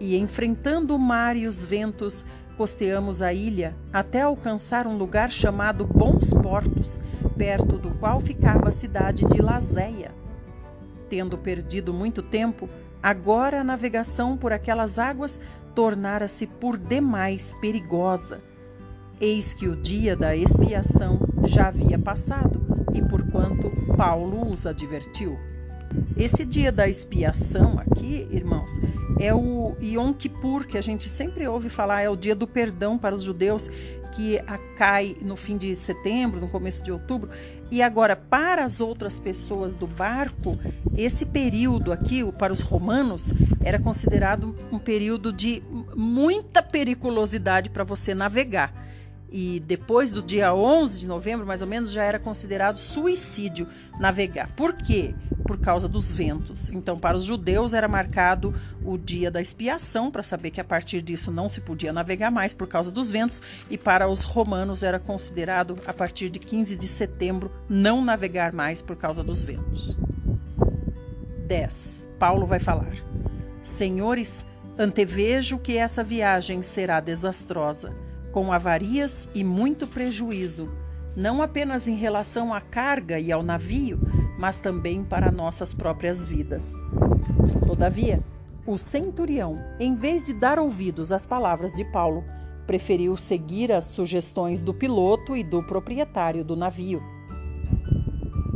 e, 0.00 0.16
enfrentando 0.16 0.96
o 0.96 0.98
mar 0.98 1.36
e 1.36 1.46
os 1.46 1.62
ventos, 1.62 2.24
costeamos 2.56 3.22
a 3.22 3.32
ilha 3.32 3.76
até 3.92 4.22
alcançar 4.22 4.86
um 4.86 4.96
lugar 4.96 5.30
chamado 5.30 5.84
Bons 5.84 6.32
Portos, 6.32 7.00
perto 7.36 7.78
do 7.78 7.90
qual 7.90 8.20
ficava 8.20 8.70
a 8.70 8.72
cidade 8.72 9.24
de 9.26 9.40
Lazéia. 9.40 10.12
Tendo 11.08 11.36
perdido 11.36 11.92
muito 11.92 12.22
tempo, 12.22 12.68
agora 13.02 13.60
a 13.60 13.64
navegação 13.64 14.36
por 14.36 14.52
aquelas 14.52 14.98
águas 14.98 15.38
tornara-se 15.74 16.46
por 16.46 16.76
demais 16.76 17.54
perigosa. 17.60 18.40
Eis 19.20 19.52
que 19.52 19.68
o 19.68 19.76
dia 19.76 20.16
da 20.16 20.34
expiação 20.34 21.20
já 21.44 21.68
havia 21.68 21.98
passado, 21.98 22.60
e 22.94 23.02
porquanto 23.02 23.70
Paulo 23.96 24.50
os 24.50 24.66
advertiu. 24.66 25.38
Esse 26.16 26.44
dia 26.44 26.70
da 26.70 26.88
expiação 26.88 27.78
aqui, 27.78 28.28
irmãos, 28.30 28.78
é 29.18 29.34
o 29.34 29.74
Yom 29.82 30.12
Kippur, 30.12 30.66
que 30.66 30.76
a 30.76 30.82
gente 30.82 31.08
sempre 31.08 31.46
ouve 31.48 31.68
falar, 31.68 32.02
é 32.02 32.10
o 32.10 32.16
dia 32.16 32.34
do 32.34 32.46
perdão 32.46 32.98
para 32.98 33.14
os 33.14 33.22
judeus, 33.22 33.68
que 34.14 34.38
cai 34.76 35.16
no 35.22 35.36
fim 35.36 35.56
de 35.56 35.74
setembro, 35.74 36.40
no 36.40 36.48
começo 36.48 36.82
de 36.82 36.92
outubro. 36.92 37.30
E 37.70 37.80
agora, 37.80 38.16
para 38.16 38.64
as 38.64 38.80
outras 38.80 39.18
pessoas 39.18 39.74
do 39.74 39.86
barco, 39.86 40.58
esse 40.96 41.24
período 41.24 41.92
aqui, 41.92 42.22
para 42.32 42.52
os 42.52 42.60
romanos, 42.60 43.32
era 43.64 43.78
considerado 43.78 44.54
um 44.72 44.78
período 44.78 45.32
de 45.32 45.62
muita 45.94 46.62
periculosidade 46.62 47.70
para 47.70 47.84
você 47.84 48.14
navegar 48.14 48.89
e 49.32 49.60
depois 49.60 50.10
do 50.10 50.20
dia 50.20 50.52
11 50.52 51.00
de 51.00 51.06
novembro, 51.06 51.46
mais 51.46 51.62
ou 51.62 51.68
menos, 51.68 51.92
já 51.92 52.02
era 52.02 52.18
considerado 52.18 52.76
suicídio 52.76 53.66
navegar. 53.98 54.48
Por 54.56 54.72
quê? 54.72 55.14
Por 55.46 55.58
causa 55.58 55.88
dos 55.88 56.10
ventos. 56.10 56.68
Então, 56.70 56.98
para 56.98 57.16
os 57.16 57.24
judeus 57.24 57.72
era 57.72 57.86
marcado 57.86 58.52
o 58.84 58.98
dia 58.98 59.30
da 59.30 59.40
expiação, 59.40 60.10
para 60.10 60.22
saber 60.22 60.50
que 60.50 60.60
a 60.60 60.64
partir 60.64 61.00
disso 61.00 61.30
não 61.30 61.48
se 61.48 61.60
podia 61.60 61.92
navegar 61.92 62.30
mais 62.30 62.52
por 62.52 62.66
causa 62.66 62.90
dos 62.90 63.10
ventos, 63.10 63.40
e 63.70 63.78
para 63.78 64.08
os 64.08 64.24
romanos 64.24 64.82
era 64.82 64.98
considerado 64.98 65.78
a 65.86 65.92
partir 65.92 66.28
de 66.28 66.40
15 66.40 66.76
de 66.76 66.88
setembro 66.88 67.52
não 67.68 68.04
navegar 68.04 68.52
mais 68.52 68.82
por 68.82 68.96
causa 68.96 69.22
dos 69.22 69.42
ventos. 69.42 69.96
10. 71.46 72.08
Paulo 72.18 72.46
vai 72.46 72.58
falar: 72.58 72.92
Senhores, 73.62 74.44
antevejo 74.76 75.58
que 75.58 75.76
essa 75.76 76.02
viagem 76.02 76.62
será 76.62 76.98
desastrosa 76.98 78.09
com 78.32 78.52
avarias 78.52 79.28
e 79.34 79.42
muito 79.42 79.86
prejuízo, 79.86 80.70
não 81.16 81.42
apenas 81.42 81.88
em 81.88 81.96
relação 81.96 82.54
à 82.54 82.60
carga 82.60 83.18
e 83.18 83.32
ao 83.32 83.42
navio, 83.42 83.98
mas 84.38 84.60
também 84.60 85.04
para 85.04 85.30
nossas 85.30 85.74
próprias 85.74 86.22
vidas. 86.22 86.74
Todavia, 87.66 88.22
o 88.66 88.78
centurião, 88.78 89.56
em 89.78 89.94
vez 89.94 90.26
de 90.26 90.32
dar 90.32 90.58
ouvidos 90.58 91.12
às 91.12 91.26
palavras 91.26 91.72
de 91.72 91.84
Paulo, 91.84 92.24
preferiu 92.66 93.16
seguir 93.16 93.72
as 93.72 93.84
sugestões 93.84 94.60
do 94.60 94.72
piloto 94.72 95.36
e 95.36 95.42
do 95.42 95.62
proprietário 95.62 96.44
do 96.44 96.54
navio. 96.54 97.02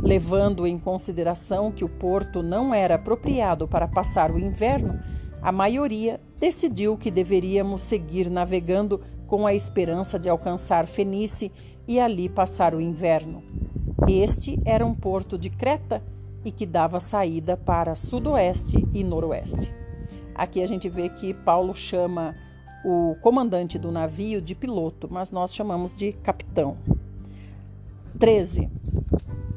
Levando 0.01 0.65
em 0.65 0.79
consideração 0.79 1.71
que 1.71 1.83
o 1.83 1.89
porto 1.89 2.41
não 2.41 2.73
era 2.73 2.95
apropriado 2.95 3.67
para 3.67 3.87
passar 3.87 4.31
o 4.31 4.39
inverno, 4.39 4.99
a 5.41 5.51
maioria 5.51 6.21
decidiu 6.39 6.97
que 6.97 7.11
deveríamos 7.11 7.81
seguir 7.81 8.29
navegando 8.29 9.01
com 9.27 9.45
a 9.45 9.53
esperança 9.53 10.19
de 10.19 10.29
alcançar 10.29 10.87
Fenice 10.87 11.51
e 11.87 11.99
ali 11.99 12.29
passar 12.29 12.73
o 12.73 12.81
inverno. 12.81 13.41
Este 14.07 14.59
era 14.65 14.85
um 14.85 14.93
porto 14.93 15.37
de 15.37 15.49
Creta 15.49 16.01
e 16.43 16.51
que 16.51 16.65
dava 16.65 16.99
saída 16.99 17.57
para 17.57 17.95
sudoeste 17.95 18.87
e 18.93 19.03
noroeste. 19.03 19.73
Aqui 20.33 20.61
a 20.61 20.67
gente 20.67 20.87
vê 20.89 21.09
que 21.09 21.33
Paulo 21.33 21.73
chama 21.73 22.35
o 22.83 23.15
comandante 23.21 23.79
do 23.79 23.91
navio 23.91 24.39
de 24.39 24.53
piloto, 24.53 25.07
mas 25.09 25.31
nós 25.31 25.55
chamamos 25.55 25.95
de 25.95 26.11
capitão. 26.11 26.77
13. 28.19 28.69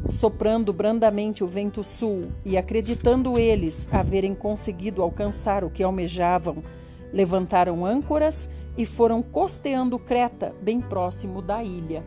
Soprando 0.09 0.73
brandamente 0.73 1.45
o 1.45 1.47
vento 1.47 1.85
sul 1.85 2.29
e 2.45 2.57
acreditando 2.57 3.39
eles 3.39 3.87
haverem 3.93 4.35
conseguido 4.35 5.03
alcançar 5.03 5.63
o 5.63 5.71
que 5.71 5.83
almejavam, 5.83 6.63
levantaram 7.13 7.85
âncoras 7.85 8.49
e 8.79 8.87
foram 8.87 9.21
costeando 9.21 9.99
Creta, 9.99 10.55
bem 10.63 10.81
próximo 10.81 11.43
da 11.43 11.65
ilha. 11.65 12.05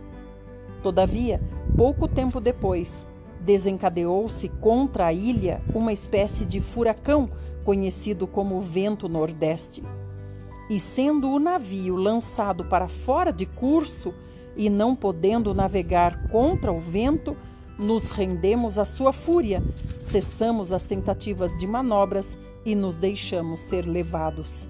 Todavia, 0.81 1.41
pouco 1.75 2.07
tempo 2.07 2.39
depois, 2.39 3.05
desencadeou-se 3.41 4.47
contra 4.47 5.07
a 5.07 5.13
ilha 5.13 5.61
uma 5.75 5.91
espécie 5.91 6.45
de 6.45 6.61
furacão 6.61 7.29
conhecido 7.65 8.25
como 8.25 8.61
vento 8.61 9.09
nordeste. 9.09 9.83
E 10.69 10.79
sendo 10.79 11.29
o 11.29 11.39
navio 11.39 11.97
lançado 11.97 12.63
para 12.63 12.87
fora 12.87 13.33
de 13.33 13.45
curso 13.45 14.13
e 14.55 14.69
não 14.69 14.95
podendo 14.95 15.53
navegar 15.53 16.29
contra 16.29 16.71
o 16.71 16.79
vento, 16.79 17.35
nos 17.77 18.09
rendemos 18.09 18.77
à 18.77 18.85
sua 18.85 19.11
fúria, 19.11 19.61
cessamos 19.99 20.71
as 20.71 20.85
tentativas 20.85 21.57
de 21.57 21.67
manobras 21.67 22.37
e 22.65 22.75
nos 22.75 22.95
deixamos 22.95 23.59
ser 23.59 23.85
levados. 23.85 24.69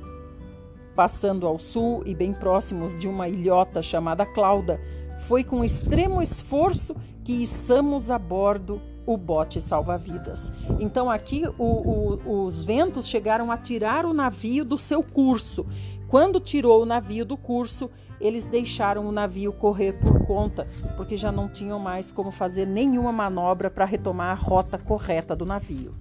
Passando 0.96 1.48
ao 1.48 1.58
sul 1.58 2.04
e 2.06 2.14
bem 2.14 2.34
próximos 2.34 2.98
de 2.98 3.08
uma 3.08 3.28
ilhota 3.28 3.82
chamada 3.82 4.26
Clauda, 4.26 4.80
foi 5.28 5.44
com 5.44 5.64
extremo 5.64 6.22
esforço 6.22 6.96
que 7.24 7.44
içamos 7.44 8.10
a 8.10 8.18
bordo 8.18 8.82
o 9.06 9.18
bote 9.18 9.60
salva-vidas. 9.60 10.52
Então 10.80 11.10
aqui 11.10 11.44
o, 11.58 11.64
o, 11.64 12.46
os 12.46 12.64
ventos 12.64 13.08
chegaram 13.08 13.52
a 13.52 13.58
tirar 13.58 14.06
o 14.06 14.14
navio 14.14 14.64
do 14.64 14.78
seu 14.78 15.02
curso. 15.02 15.66
Quando 16.08 16.40
tirou 16.40 16.82
o 16.82 16.86
navio 16.86 17.26
do 17.26 17.38
curso, 17.38 17.90
eles 18.20 18.46
deixaram 18.46 19.08
o 19.08 19.12
navio 19.12 19.52
correr 19.54 19.94
por 19.94 20.26
conta, 20.26 20.68
porque 20.96 21.16
já 21.16 21.32
não 21.32 21.48
tinham 21.48 21.80
mais 21.80 22.12
como 22.12 22.32
fazer 22.32 22.68
nenhuma 22.68 23.12
manobra 23.12 23.70
para 23.70 23.86
retomar 23.86 24.32
a 24.32 24.40
rota 24.40 24.78
correta 24.78 25.36
do 25.36 25.46
navio. 25.46 25.92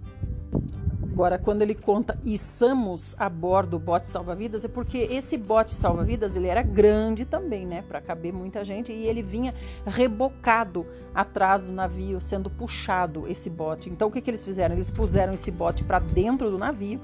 Agora, 1.20 1.38
quando 1.38 1.60
ele 1.60 1.74
conta 1.74 2.18
içamos 2.24 3.14
a 3.18 3.28
bordo 3.28 3.76
o 3.76 3.78
bote 3.78 4.08
salva-vidas, 4.08 4.64
é 4.64 4.68
porque 4.68 4.96
esse 4.96 5.36
bote 5.36 5.74
salva-vidas 5.74 6.34
ele 6.34 6.46
era 6.46 6.62
grande 6.62 7.26
também, 7.26 7.66
né, 7.66 7.84
para 7.86 8.00
caber 8.00 8.32
muita 8.32 8.64
gente, 8.64 8.90
e 8.90 9.06
ele 9.06 9.22
vinha 9.22 9.52
rebocado 9.86 10.86
atrás 11.14 11.66
do 11.66 11.72
navio, 11.72 12.22
sendo 12.22 12.48
puxado 12.48 13.28
esse 13.28 13.50
bote. 13.50 13.90
Então, 13.90 14.08
o 14.08 14.10
que, 14.10 14.22
que 14.22 14.30
eles 14.30 14.42
fizeram? 14.42 14.74
Eles 14.74 14.90
puseram 14.90 15.34
esse 15.34 15.50
bote 15.50 15.84
para 15.84 15.98
dentro 15.98 16.50
do 16.50 16.56
navio, 16.56 16.98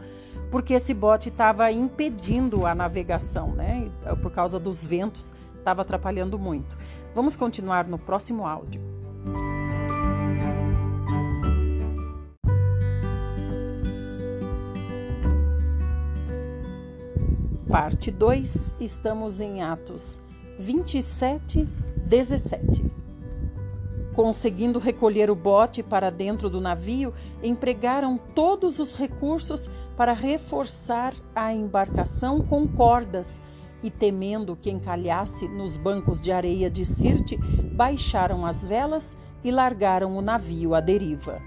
porque 0.50 0.73
esse 0.73 0.94
bote 0.94 1.28
estava 1.28 1.70
impedindo 1.70 2.64
a 2.64 2.75
navegação, 2.75 3.49
né, 3.50 3.90
por 4.23 4.32
causa 4.32 4.58
dos 4.58 4.82
ventos, 4.82 5.30
estava 5.58 5.82
atrapalhando 5.82 6.38
muito. 6.38 6.75
Vamos 7.14 7.37
continuar 7.37 7.87
no 7.87 7.99
próximo 7.99 8.46
áudio. 8.46 8.80
Parte 17.76 18.11
2, 18.11 18.73
estamos 18.80 19.38
em 19.38 19.62
Atos 19.62 20.18
27, 20.59 21.68
17. 22.06 22.90
Conseguindo 24.14 24.78
recolher 24.78 25.30
o 25.30 25.35
bote 25.35 25.83
para 25.83 26.09
dentro 26.09 26.49
do 26.49 26.59
navio, 26.59 27.12
empregaram 27.42 28.18
todos 28.35 28.78
os 28.78 28.95
recursos 28.95 29.68
para 29.95 30.14
reforçar 30.14 31.12
a 31.35 31.52
embarcação 31.52 32.40
com 32.40 32.66
cordas 32.66 33.38
e, 33.83 33.90
temendo 33.90 34.56
que 34.56 34.71
encalhasse 34.71 35.47
nos 35.47 35.76
bancos 35.76 36.18
de 36.18 36.33
areia 36.33 36.71
de 36.71 36.83
Sirte, 36.83 37.37
baixaram 37.37 38.47
as 38.47 38.64
velas 38.64 39.18
e 39.45 39.50
largaram 39.50 40.16
o 40.16 40.23
navio 40.23 40.75
à 40.75 40.80
deriva. 40.80 41.42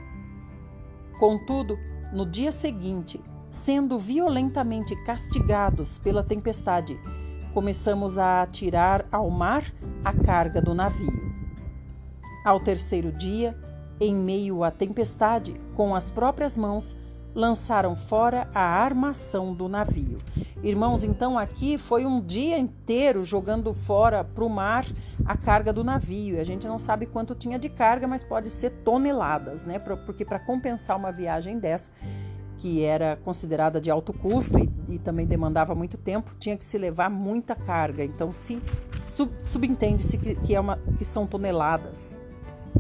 Contudo, 1.19 1.75
no 2.13 2.23
dia 2.23 2.51
seguinte, 2.51 3.19
sendo 3.49 3.97
violentamente 3.97 4.95
castigados 5.03 5.97
pela 5.97 6.23
tempestade, 6.23 6.99
começamos 7.53 8.17
a 8.17 8.41
atirar 8.41 9.05
ao 9.11 9.29
mar 9.29 9.73
a 10.03 10.13
carga 10.13 10.61
do 10.61 10.73
navio. 10.73 11.29
Ao 12.45 12.59
terceiro 12.59 13.11
dia, 13.11 13.57
em 13.99 14.13
meio 14.13 14.63
à 14.63 14.71
tempestade, 14.71 15.59
com 15.75 15.93
as 15.93 16.09
próprias 16.09 16.55
mãos, 16.55 16.95
lançaram 17.33 17.95
fora 17.95 18.49
a 18.53 18.61
armação 18.61 19.53
do 19.53 19.67
navio. 19.67 20.17
Irmãos, 20.63 21.03
então 21.03 21.37
aqui 21.37 21.77
foi 21.77 22.05
um 22.05 22.19
dia 22.19 22.57
inteiro 22.57 23.23
jogando 23.23 23.73
fora 23.73 24.23
para 24.23 24.43
o 24.43 24.49
mar 24.49 24.85
a 25.25 25.37
carga 25.37 25.71
do 25.71 25.83
navio. 25.83 26.39
A 26.39 26.43
gente 26.43 26.67
não 26.67 26.79
sabe 26.79 27.05
quanto 27.05 27.35
tinha 27.35 27.57
de 27.59 27.69
carga, 27.69 28.07
mas 28.07 28.23
pode 28.23 28.49
ser 28.49 28.71
toneladas, 28.83 29.63
né? 29.63 29.79
Porque 29.79 30.25
para 30.25 30.39
compensar 30.39 30.97
uma 30.97 31.11
viagem 31.11 31.59
dessa, 31.59 31.91
que 32.59 32.83
era 32.83 33.17
considerada 33.23 33.79
de 33.79 33.89
alto 33.89 34.11
custo 34.11 34.59
e, 34.59 34.69
e, 34.89 34.99
também 34.99 35.25
demandava 35.25 35.73
muito 35.73 35.97
tempo, 35.97 36.31
tinha 36.37 36.57
que 36.57 36.63
se 36.63 36.77
levar 36.77 37.09
muita 37.09 37.55
carga. 37.55 38.03
Então 38.03 38.31
se 38.31 38.61
sub, 38.99 39.31
subentende-se 39.41 40.17
que, 40.17 40.35
que, 40.35 40.55
é 40.55 40.59
que 40.97 41.05
são 41.05 41.25
toneladas. 41.25 42.17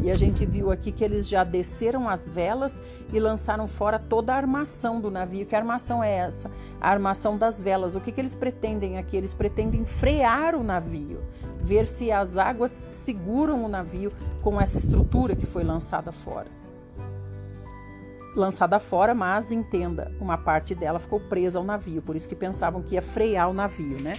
E 0.01 0.11
a 0.11 0.13
gente 0.13 0.45
viu 0.45 0.69
aqui 0.69 0.91
que 0.91 1.03
eles 1.03 1.27
já 1.27 1.43
desceram 1.43 2.07
as 2.07 2.27
velas 2.27 2.81
e 3.11 3.19
lançaram 3.19 3.67
fora 3.67 3.97
toda 3.97 4.33
a 4.33 4.37
armação 4.37 5.01
do 5.01 5.09
navio. 5.09 5.45
Que 5.45 5.55
armação 5.55 6.03
é 6.03 6.11
essa? 6.11 6.51
A 6.79 6.89
armação 6.89 7.37
das 7.37 7.61
velas. 7.61 7.95
O 7.95 8.01
que, 8.01 8.11
que 8.11 8.21
eles 8.21 8.35
pretendem 8.35 8.97
aqui? 8.97 9.17
Eles 9.17 9.33
pretendem 9.33 9.85
frear 9.85 10.55
o 10.55 10.63
navio, 10.63 11.21
ver 11.61 11.87
se 11.87 12.11
as 12.11 12.37
águas 12.37 12.85
seguram 12.91 13.65
o 13.65 13.67
navio 13.67 14.11
com 14.41 14.61
essa 14.61 14.77
estrutura 14.77 15.35
que 15.35 15.45
foi 15.45 15.63
lançada 15.63 16.11
fora 16.11 16.58
lançada 18.39 18.79
fora, 18.79 19.13
mas 19.13 19.51
entenda, 19.51 20.11
uma 20.19 20.37
parte 20.37 20.73
dela 20.73 20.97
ficou 20.97 21.19
presa 21.19 21.59
ao 21.59 21.65
navio, 21.65 22.01
por 22.01 22.15
isso 22.15 22.27
que 22.27 22.35
pensavam 22.35 22.81
que 22.81 22.95
ia 22.95 23.01
frear 23.01 23.49
o 23.49 23.53
navio, 23.53 24.01
né? 24.01 24.17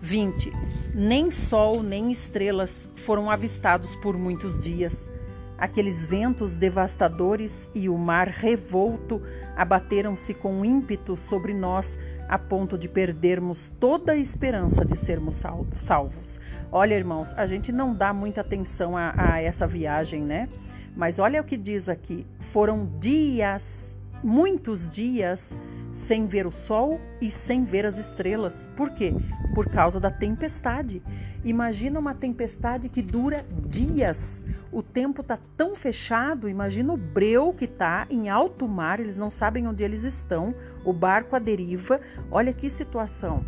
20. 0.00 0.52
Nem 0.94 1.30
sol 1.30 1.82
nem 1.82 2.12
estrelas 2.12 2.88
foram 3.04 3.30
avistados 3.30 3.94
por 3.96 4.16
muitos 4.16 4.58
dias. 4.58 5.10
Aqueles 5.56 6.04
ventos 6.04 6.56
devastadores 6.56 7.68
e 7.74 7.88
o 7.88 7.96
mar 7.96 8.28
revolto 8.28 9.22
abateram-se 9.56 10.34
com 10.34 10.64
ímpeto 10.64 11.16
sobre 11.16 11.54
nós, 11.54 11.98
a 12.28 12.38
ponto 12.38 12.76
de 12.76 12.88
perdermos 12.88 13.70
toda 13.78 14.12
a 14.12 14.16
esperança 14.16 14.84
de 14.84 14.96
sermos 14.96 15.42
salvos. 15.78 16.40
Olha, 16.72 16.94
irmãos, 16.94 17.32
a 17.36 17.46
gente 17.46 17.70
não 17.70 17.94
dá 17.94 18.12
muita 18.12 18.40
atenção 18.40 18.96
a, 18.96 19.14
a 19.16 19.40
essa 19.40 19.66
viagem, 19.66 20.22
né? 20.22 20.48
Mas 20.96 21.18
olha 21.18 21.40
o 21.40 21.44
que 21.44 21.56
diz 21.56 21.88
aqui: 21.88 22.26
foram 22.38 22.88
dias, 23.00 23.96
muitos 24.22 24.88
dias, 24.88 25.56
sem 25.92 26.26
ver 26.26 26.46
o 26.46 26.50
sol 26.50 27.00
e 27.20 27.30
sem 27.30 27.64
ver 27.64 27.86
as 27.86 27.98
estrelas. 27.98 28.68
Por 28.76 28.90
quê? 28.90 29.14
Por 29.54 29.68
causa 29.68 30.00
da 30.00 30.10
tempestade. 30.10 31.02
Imagina 31.44 32.00
uma 32.00 32.14
tempestade 32.14 32.88
que 32.88 33.02
dura 33.02 33.44
dias. 33.68 34.44
O 34.72 34.82
tempo 34.82 35.20
está 35.20 35.38
tão 35.56 35.74
fechado. 35.74 36.48
Imagina 36.48 36.92
o 36.92 36.96
breu 36.96 37.52
que 37.52 37.66
está 37.66 38.06
em 38.10 38.28
alto 38.28 38.66
mar, 38.66 38.98
eles 38.98 39.16
não 39.16 39.30
sabem 39.30 39.68
onde 39.68 39.84
eles 39.84 40.02
estão, 40.02 40.54
o 40.84 40.92
barco 40.92 41.36
à 41.36 41.38
deriva. 41.38 42.00
Olha 42.30 42.52
que 42.52 42.68
situação. 42.68 43.44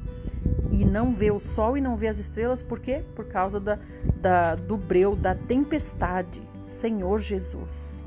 E 0.71 0.85
não 0.85 1.13
vê 1.13 1.31
o 1.31 1.41
sol 1.41 1.77
e 1.77 1.81
não 1.81 1.97
vê 1.97 2.09
as 2.09 2.19
estrelas, 2.19 2.63
por 2.63 2.79
quê? 2.81 3.03
Por 3.15 3.25
causa 3.27 3.59
da, 3.59 3.79
da 4.21 4.55
do 4.55 4.77
breu, 4.77 5.17
da 5.17 5.35
tempestade. 5.35 6.46
Senhor 6.67 7.21
Jesus. 7.21 8.05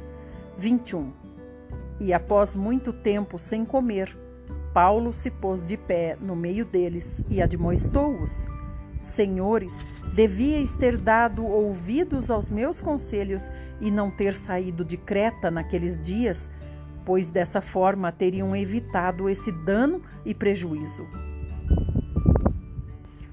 21. 0.58 1.14
E 2.00 2.14
após 2.14 2.56
muito 2.56 2.92
tempo 2.92 3.38
sem 3.40 3.66
comer, 3.66 4.16
Paulo 4.74 5.14
se 5.14 5.32
pôs 5.32 5.64
de 5.64 5.78
pé 5.78 6.18
no 6.22 6.36
meio 6.36 6.66
deles 6.66 7.24
e 7.30 7.42
admoestou-os: 7.42 8.48
Senhores, 9.02 9.88
devíeis 10.14 10.76
ter 10.76 10.98
dado 10.98 11.46
ouvidos 11.46 12.30
aos 12.30 12.50
meus 12.50 12.82
conselhos 12.82 13.50
e 13.80 13.90
não 13.90 14.12
ter 14.12 14.36
saído 14.36 14.84
de 14.84 14.98
Creta 14.98 15.50
naqueles 15.50 16.02
dias, 16.02 16.52
pois 17.06 17.30
dessa 17.30 17.62
forma 17.62 18.12
teriam 18.12 18.56
evitado 18.56 19.30
esse 19.30 19.52
dano 19.52 20.02
e 20.26 20.36
prejuízo. 20.36 21.08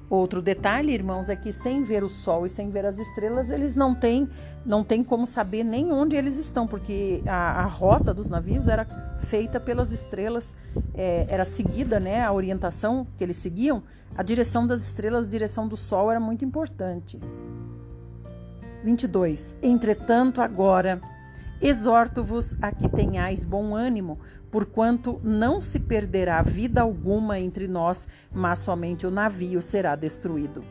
Outro 0.09 0.40
detalhe, 0.40 0.92
irmãos, 0.92 1.29
é 1.29 1.35
que 1.35 1.51
sem 1.51 1.83
ver 1.83 2.05
o 2.05 2.09
sol 2.09 2.47
e 2.47 2.49
sem 2.49 2.71
ver 2.71 2.87
as 2.87 2.99
estrelas, 2.99 3.51
eles 3.51 3.75
não 3.75 3.92
têm, 3.92 4.29
não 4.64 4.85
têm 4.85 5.03
como 5.03 5.27
saber 5.27 5.64
nem 5.64 5.90
onde 5.92 6.14
eles 6.14 6.38
estão, 6.38 6.64
porque 6.66 7.23
a, 7.27 7.62
a 7.62 7.64
rota 7.64 8.14
dos 8.14 8.31
navios 8.31 8.69
era 8.69 8.87
feita 9.19 9.59
pelas 9.59 9.90
estrelas, 9.90 10.55
é, 10.95 11.27
era 11.29 11.45
seguida, 11.45 11.99
né, 11.99 12.23
a 12.23 12.33
orientação 12.33 13.05
que 13.19 13.25
eles 13.25 13.37
seguiam, 13.37 13.83
a 14.16 14.23
direção 14.23 14.64
das 14.64 14.83
estrelas, 14.83 15.27
a 15.27 15.31
direção 15.31 15.66
do 15.66 15.77
sol 15.77 16.09
era 16.09 16.21
muito 16.21 16.45
importante. 16.45 17.19
22. 18.85 19.57
Entretanto, 19.61 20.40
agora 20.40 21.01
Exorto-vos 21.61 22.55
a 22.61 22.71
que 22.71 22.88
tenhais 22.88 23.45
bom 23.45 23.75
ânimo, 23.75 24.19
porquanto 24.51 25.21
não 25.25 25.61
se 25.61 25.81
perderá 25.81 26.42
vida 26.42 26.83
alguma 26.83 27.40
entre 27.40 27.66
nós, 27.66 28.07
mas 28.33 28.59
somente 28.59 29.07
o 29.07 29.11
navio 29.11 29.62
será 29.62 29.97
destruído. 29.97 30.62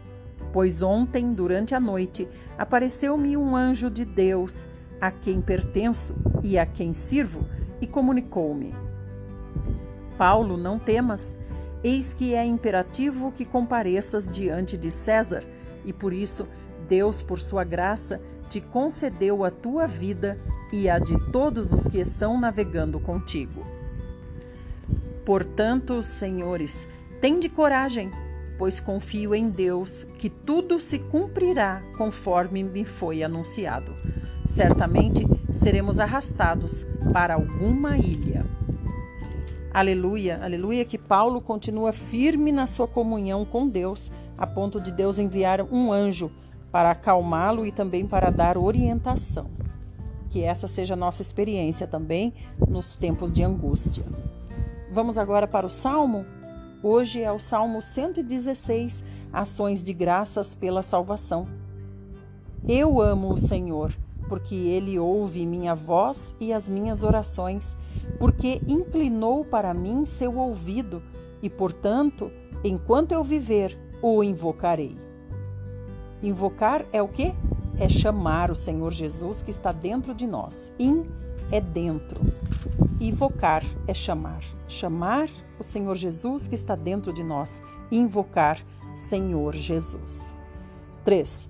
Pois 0.53 0.81
ontem, 0.81 1.33
durante 1.33 1.73
a 1.73 1.79
noite, 1.79 2.27
apareceu-me 2.57 3.35
um 3.35 3.55
anjo 3.55 3.89
de 3.89 4.05
Deus, 4.05 4.67
a 5.01 5.11
quem 5.11 5.41
pertenço 5.41 6.15
e 6.43 6.57
a 6.57 6.65
quem 6.65 6.93
sirvo, 6.93 7.45
e 7.81 7.87
comunicou-me: 7.87 8.73
Paulo, 10.17 10.55
não 10.55 10.79
temas, 10.79 11.35
eis 11.83 12.13
que 12.13 12.33
é 12.33 12.45
imperativo 12.45 13.31
que 13.31 13.43
compareças 13.43 14.27
diante 14.27 14.77
de 14.77 14.91
César, 14.91 15.43
e 15.83 15.91
por 15.91 16.13
isso 16.13 16.47
Deus, 16.87 17.21
por 17.21 17.39
sua 17.39 17.63
graça, 17.63 18.21
te 18.49 18.61
concedeu 18.61 19.43
a 19.43 19.51
tua 19.51 19.87
vida 19.87 20.37
e 20.71 20.89
a 20.89 20.99
de 20.99 21.17
todos 21.31 21.71
os 21.71 21.87
que 21.87 21.99
estão 21.99 22.39
navegando 22.39 22.99
contigo. 22.99 23.65
Portanto, 25.25 26.01
senhores, 26.01 26.87
tende 27.19 27.49
coragem, 27.49 28.11
pois 28.57 28.79
confio 28.79 29.33
em 29.33 29.49
Deus 29.49 30.03
que 30.19 30.29
tudo 30.29 30.79
se 30.79 30.99
cumprirá 30.99 31.81
conforme 31.97 32.63
me 32.63 32.85
foi 32.85 33.23
anunciado. 33.23 33.91
Certamente 34.47 35.25
seremos 35.51 35.99
arrastados 35.99 36.85
para 37.11 37.33
alguma 37.33 37.97
ilha. 37.97 38.45
Aleluia, 39.73 40.39
aleluia, 40.41 40.85
que 40.85 40.97
Paulo 40.97 41.41
continua 41.41 41.91
firme 41.91 42.51
na 42.51 42.67
sua 42.67 42.87
comunhão 42.87 43.43
com 43.43 43.67
Deus, 43.67 44.11
a 44.37 44.47
ponto 44.47 44.79
de 44.79 44.91
Deus 44.91 45.19
enviar 45.19 45.61
um 45.61 45.91
anjo 45.91 46.31
para 46.75 46.91
acalmá-lo 46.91 47.65
e 47.65 47.71
também 47.71 48.05
para 48.05 48.29
dar 48.29 48.57
orientação. 48.57 49.49
Que 50.29 50.43
essa 50.43 50.67
seja 50.67 50.93
a 50.93 50.97
nossa 50.97 51.21
experiência 51.21 51.87
também 51.87 52.33
nos 52.67 52.97
tempos 52.97 53.31
de 53.31 53.41
angústia. 53.41 54.03
Vamos 54.91 55.17
agora 55.17 55.47
para 55.47 55.65
o 55.65 55.69
Salmo? 55.69 56.25
Hoje 56.83 57.21
é 57.21 57.31
o 57.31 57.39
Salmo 57.39 57.81
116, 57.81 59.05
Ações 59.31 59.81
de 59.85 59.93
Graças 59.93 60.53
pela 60.53 60.83
Salvação. 60.83 61.47
Eu 62.67 62.99
amo 62.99 63.31
o 63.31 63.37
Senhor, 63.37 63.95
porque 64.27 64.55
ele 64.55 64.99
ouve 64.99 65.45
minha 65.45 65.73
voz 65.73 66.35
e 66.41 66.51
as 66.51 66.67
minhas 66.67 67.03
orações 67.03 67.77
porque 68.19 68.61
inclinou 68.67 69.45
para 69.45 69.73
mim 69.73 70.05
seu 70.05 70.37
ouvido, 70.37 71.01
e, 71.41 71.49
portanto, 71.49 72.29
enquanto 72.65 73.13
eu 73.13 73.23
viver, 73.23 73.77
o 74.01 74.21
invocarei. 74.21 75.04
Invocar 76.21 76.85
é 76.91 77.01
o 77.01 77.07
que? 77.07 77.33
É 77.77 77.89
chamar 77.89 78.51
o 78.51 78.55
Senhor 78.55 78.91
Jesus 78.91 79.41
que 79.41 79.51
está 79.51 79.71
dentro 79.71 80.13
de 80.13 80.25
nós. 80.25 80.71
In 80.79 81.05
é 81.51 81.59
dentro. 81.59 82.19
Invocar 82.99 83.63
é 83.87 83.93
chamar. 83.93 84.41
Chamar 84.67 85.29
o 85.59 85.63
Senhor 85.63 85.95
Jesus 85.95 86.47
que 86.47 86.55
está 86.55 86.75
dentro 86.75 87.13
de 87.13 87.23
nós. 87.23 87.61
Invocar 87.91 88.59
Senhor 88.93 89.53
Jesus. 89.53 90.35
3. 91.03 91.49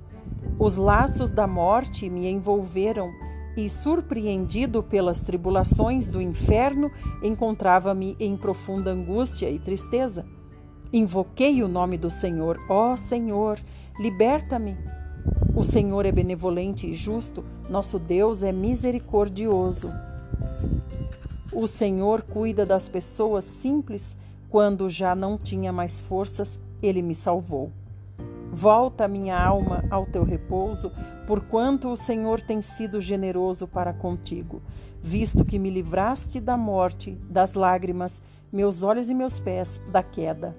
Os 0.59 0.77
laços 0.77 1.31
da 1.31 1.47
morte 1.47 2.09
me 2.09 2.29
envolveram 2.29 3.11
e, 3.55 3.69
surpreendido 3.69 4.83
pelas 4.83 5.23
tribulações 5.23 6.07
do 6.07 6.21
inferno, 6.21 6.91
encontrava-me 7.23 8.15
em 8.19 8.35
profunda 8.35 8.91
angústia 8.91 9.49
e 9.49 9.59
tristeza. 9.59 10.25
Invoquei 10.91 11.63
o 11.63 11.67
nome 11.67 11.97
do 11.97 12.09
Senhor, 12.09 12.59
ó 12.69 12.95
Senhor, 12.95 13.59
liberta-me. 13.99 14.77
O 15.55 15.63
Senhor 15.63 16.05
é 16.05 16.11
benevolente 16.11 16.85
e 16.85 16.93
justo, 16.93 17.43
nosso 17.69 17.97
Deus 17.97 18.43
é 18.43 18.51
misericordioso. 18.51 19.89
O 21.51 21.67
Senhor 21.67 22.21
cuida 22.21 22.65
das 22.65 22.89
pessoas 22.89 23.45
simples, 23.45 24.17
quando 24.49 24.89
já 24.89 25.15
não 25.15 25.37
tinha 25.37 25.71
mais 25.71 25.99
forças, 25.99 26.59
ele 26.81 27.01
me 27.01 27.15
salvou. 27.15 27.71
Volta 28.51 29.07
minha 29.07 29.41
alma 29.41 29.83
ao 29.89 30.05
teu 30.05 30.23
repouso, 30.23 30.91
porquanto 31.25 31.89
o 31.89 31.97
Senhor 31.97 32.41
tem 32.41 32.61
sido 32.61 33.01
generoso 33.01 33.67
para 33.67 33.93
contigo, 33.93 34.61
visto 35.01 35.43
que 35.43 35.57
me 35.57 35.69
livraste 35.69 36.39
da 36.39 36.57
morte, 36.57 37.11
das 37.29 37.53
lágrimas, 37.53 38.21
meus 38.51 38.83
olhos 38.83 39.09
e 39.09 39.13
meus 39.13 39.39
pés 39.39 39.81
da 39.91 40.03
queda. 40.03 40.55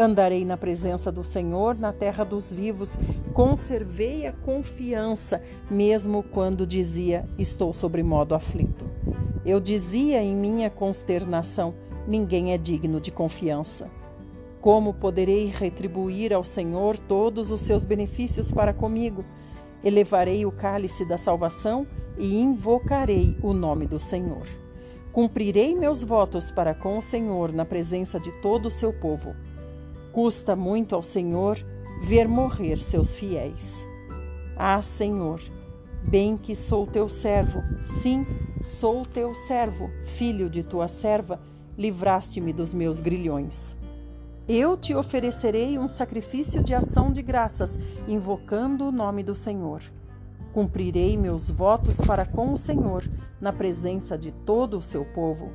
Andarei 0.00 0.44
na 0.44 0.56
presença 0.56 1.10
do 1.10 1.24
Senhor 1.24 1.76
na 1.76 1.92
terra 1.92 2.22
dos 2.22 2.52
vivos, 2.52 2.96
conservei 3.34 4.28
a 4.28 4.32
confiança, 4.32 5.42
mesmo 5.68 6.22
quando 6.22 6.64
dizia: 6.64 7.28
Estou 7.36 7.72
sobre 7.72 8.00
modo 8.00 8.32
aflito. 8.32 8.84
Eu 9.44 9.58
dizia 9.58 10.22
em 10.22 10.36
minha 10.36 10.70
consternação: 10.70 11.74
Ninguém 12.06 12.52
é 12.52 12.56
digno 12.56 13.00
de 13.00 13.10
confiança. 13.10 13.90
Como 14.60 14.94
poderei 14.94 15.46
retribuir 15.46 16.32
ao 16.32 16.44
Senhor 16.44 16.96
todos 16.96 17.50
os 17.50 17.60
seus 17.62 17.84
benefícios 17.84 18.52
para 18.52 18.72
comigo? 18.72 19.24
Elevarei 19.82 20.46
o 20.46 20.52
cálice 20.52 21.04
da 21.04 21.18
salvação 21.18 21.84
e 22.16 22.38
invocarei 22.38 23.36
o 23.42 23.52
nome 23.52 23.84
do 23.84 23.98
Senhor. 23.98 24.46
Cumprirei 25.12 25.74
meus 25.74 26.04
votos 26.04 26.52
para 26.52 26.72
com 26.72 26.98
o 26.98 27.02
Senhor 27.02 27.52
na 27.52 27.64
presença 27.64 28.20
de 28.20 28.30
todo 28.40 28.66
o 28.66 28.70
seu 28.70 28.92
povo. 28.92 29.34
Custa 30.18 30.56
muito 30.56 30.96
ao 30.96 31.00
Senhor 31.00 31.56
ver 32.02 32.26
morrer 32.26 32.76
seus 32.78 33.14
fiéis. 33.14 33.86
Ah, 34.56 34.82
Senhor, 34.82 35.40
bem 36.08 36.36
que 36.36 36.56
sou 36.56 36.88
teu 36.88 37.08
servo, 37.08 37.62
sim, 37.84 38.26
sou 38.60 39.06
teu 39.06 39.32
servo, 39.32 39.88
filho 40.16 40.50
de 40.50 40.64
tua 40.64 40.88
serva, 40.88 41.40
livraste-me 41.78 42.52
dos 42.52 42.74
meus 42.74 42.98
grilhões. 42.98 43.76
Eu 44.48 44.76
te 44.76 44.92
oferecerei 44.92 45.78
um 45.78 45.86
sacrifício 45.86 46.64
de 46.64 46.74
ação 46.74 47.12
de 47.12 47.22
graças, 47.22 47.78
invocando 48.08 48.88
o 48.88 48.90
nome 48.90 49.22
do 49.22 49.36
Senhor. 49.36 49.82
Cumprirei 50.52 51.16
meus 51.16 51.48
votos 51.48 51.96
para 52.00 52.26
com 52.26 52.52
o 52.52 52.58
Senhor, 52.58 53.08
na 53.40 53.52
presença 53.52 54.18
de 54.18 54.32
todo 54.32 54.78
o 54.78 54.82
seu 54.82 55.04
povo, 55.04 55.52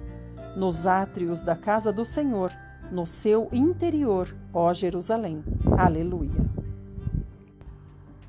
nos 0.56 0.88
átrios 0.88 1.44
da 1.44 1.54
casa 1.54 1.92
do 1.92 2.06
Senhor, 2.06 2.50
no 2.94 3.08
seu 3.08 3.50
interior, 3.52 4.34
ó 4.54 4.72
Jerusalém. 4.72 5.44
Aleluia. 5.78 6.46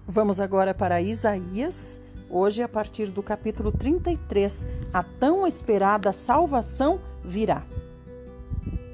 Vamos 0.08 0.40
agora 0.40 0.72
para 0.72 1.02
Isaías, 1.02 2.00
hoje 2.30 2.62
a 2.62 2.68
partir 2.68 3.10
do 3.10 3.22
capítulo 3.22 3.70
33, 3.70 4.66
a 4.92 5.02
tão 5.02 5.46
esperada 5.46 6.12
salvação 6.12 6.98
virá. 7.22 7.62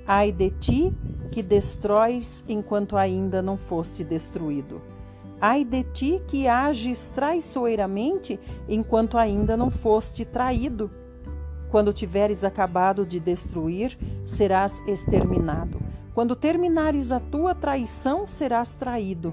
Ai 0.07 0.33
de 0.33 0.51
ti, 0.51 0.93
que 1.31 1.43
destróis 1.43 2.43
enquanto 2.49 2.97
ainda 2.97 3.41
não 3.41 3.57
foste 3.57 4.03
destruído. 4.03 4.83
Ai 5.41 5.65
de 5.65 5.85
ti 5.85 6.21
que 6.27 6.49
ages 6.49 7.09
traiçoeiramente 7.11 8.39
enquanto 8.69 9.17
ainda 9.17 9.57
não 9.57 9.71
foste 9.71 10.25
traído. 10.25 10.91
Quando 11.71 11.93
tiveres 11.93 12.43
acabado 12.43 13.07
de 13.07 13.21
destruir, 13.21 13.97
serás 14.27 14.81
exterminado. 14.87 15.81
Quando 16.15 16.35
terminares 16.35 17.13
a 17.13 17.21
tua 17.21 17.55
traição, 17.55 18.27
serás 18.27 18.73
traído. 18.73 19.33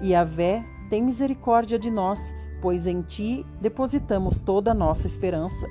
E 0.00 0.14
a 0.14 0.24
Vé 0.24 0.64
tem 0.88 1.02
misericórdia 1.02 1.78
de 1.78 1.90
nós, 1.90 2.32
pois 2.60 2.86
em 2.86 3.02
ti 3.02 3.46
depositamos 3.60 4.40
toda 4.40 4.70
a 4.70 4.74
nossa 4.74 5.06
esperança. 5.06 5.66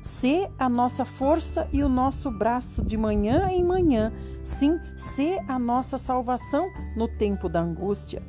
Sê 0.00 0.48
a 0.58 0.68
nossa 0.68 1.04
força 1.04 1.68
e 1.72 1.82
o 1.82 1.88
nosso 1.88 2.30
braço 2.30 2.82
de 2.82 2.96
manhã 2.96 3.48
em 3.50 3.64
manhã, 3.64 4.12
sim, 4.42 4.80
sê 4.96 5.40
a 5.46 5.58
nossa 5.58 5.98
salvação 5.98 6.68
no 6.96 7.06
tempo 7.06 7.48
da 7.48 7.60
angústia. 7.60 8.22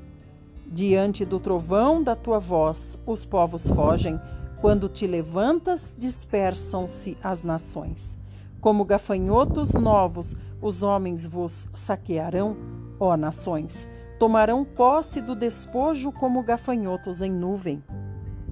Diante 0.67 1.25
do 1.25 1.39
trovão 1.39 2.01
da 2.01 2.15
tua 2.15 2.39
voz, 2.39 2.97
os 3.05 3.25
povos 3.25 3.67
fogem, 3.67 4.19
quando 4.63 4.87
te 4.87 5.05
levantas, 5.05 5.93
dispersam-se 5.97 7.17
as 7.21 7.43
nações. 7.43 8.17
Como 8.61 8.85
gafanhotos 8.85 9.73
novos, 9.73 10.37
os 10.61 10.81
homens 10.81 11.25
vos 11.25 11.67
saquearão, 11.73 12.55
ó 12.97 13.17
nações. 13.17 13.85
Tomarão 14.17 14.63
posse 14.63 15.19
do 15.19 15.35
despojo 15.35 16.13
como 16.13 16.41
gafanhotos 16.43 17.21
em 17.21 17.29
nuvem. 17.29 17.83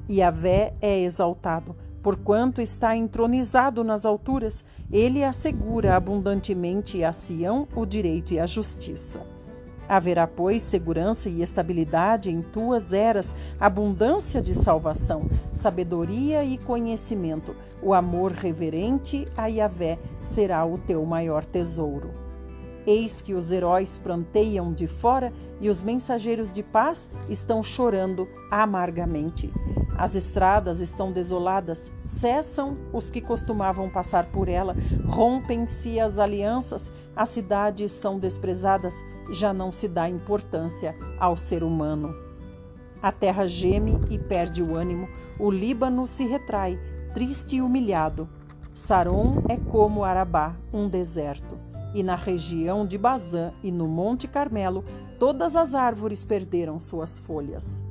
E 0.09 0.21
a 0.21 0.29
vé 0.29 0.73
é 0.81 0.99
exaltado 0.99 1.77
Porquanto 2.03 2.61
está 2.61 2.93
entronizado 2.93 3.81
nas 3.81 4.05
alturas, 4.05 4.65
ele 4.91 5.23
assegura 5.23 5.95
abundantemente 5.95 7.03
a 7.05 7.13
Sião 7.13 7.67
o 7.73 7.85
direito 7.85 8.33
e 8.33 8.39
a 8.39 8.45
justiça. 8.45 9.21
Haverá, 9.87 10.25
pois, 10.25 10.63
segurança 10.63 11.27
e 11.27 11.41
estabilidade 11.41 12.29
em 12.29 12.41
tuas 12.41 12.93
eras, 12.93 13.35
abundância 13.59 14.41
de 14.41 14.55
salvação, 14.55 15.29
sabedoria 15.51 16.43
e 16.43 16.57
conhecimento. 16.57 17.55
O 17.81 17.93
amor 17.93 18.31
reverente 18.31 19.27
a 19.35 19.47
Yahvé 19.47 19.99
será 20.21 20.65
o 20.65 20.77
teu 20.77 21.03
maior 21.05 21.43
tesouro. 21.43 22.11
Eis 22.85 23.21
que 23.21 23.33
os 23.33 23.51
heróis 23.51 23.97
pranteiam 23.97 24.73
de 24.73 24.87
fora 24.87 25.31
e 25.61 25.69
os 25.69 25.81
mensageiros 25.81 26.51
de 26.51 26.63
paz 26.63 27.09
estão 27.29 27.61
chorando 27.61 28.27
amargamente. 28.49 29.53
As 29.95 30.15
estradas 30.15 30.79
estão 30.79 31.11
desoladas, 31.11 31.91
cessam 32.03 32.75
os 32.91 33.11
que 33.11 33.21
costumavam 33.21 33.87
passar 33.87 34.25
por 34.25 34.49
ela, 34.49 34.75
rompem-se 35.05 35.99
as 35.99 36.17
alianças, 36.17 36.91
as 37.15 37.29
cidades 37.29 37.91
são 37.91 38.17
desprezadas, 38.17 38.95
já 39.31 39.53
não 39.53 39.71
se 39.71 39.87
dá 39.87 40.09
importância 40.09 40.95
ao 41.19 41.37
ser 41.37 41.61
humano. 41.63 42.13
A 43.01 43.11
terra 43.11 43.47
geme 43.47 43.99
e 44.09 44.17
perde 44.17 44.63
o 44.63 44.75
ânimo, 44.75 45.07
o 45.37 45.51
Líbano 45.51 46.07
se 46.07 46.25
retrai, 46.25 46.79
triste 47.13 47.57
e 47.57 47.61
humilhado. 47.61 48.27
Saron 48.73 49.43
é 49.49 49.57
como 49.57 50.03
Arabá, 50.03 50.55
um 50.73 50.87
deserto. 50.87 51.70
E 51.93 52.01
na 52.03 52.15
região 52.15 52.85
de 52.85 52.97
Bazã 52.97 53.51
e 53.63 53.71
no 53.71 53.87
Monte 53.87 54.27
Carmelo, 54.27 54.83
todas 55.19 55.55
as 55.55 55.73
árvores 55.75 56.23
perderam 56.23 56.79
suas 56.79 57.17
folhas. 57.17 57.83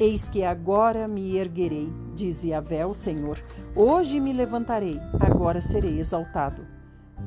Eis 0.00 0.28
que 0.28 0.42
agora 0.42 1.06
me 1.06 1.36
erguerei, 1.36 1.92
diz 2.14 2.42
Yahvé 2.42 2.84
o 2.86 2.94
Senhor. 2.94 3.38
Hoje 3.76 4.18
me 4.18 4.32
levantarei, 4.32 4.98
agora 5.20 5.60
serei 5.60 6.00
exaltado. 6.00 6.66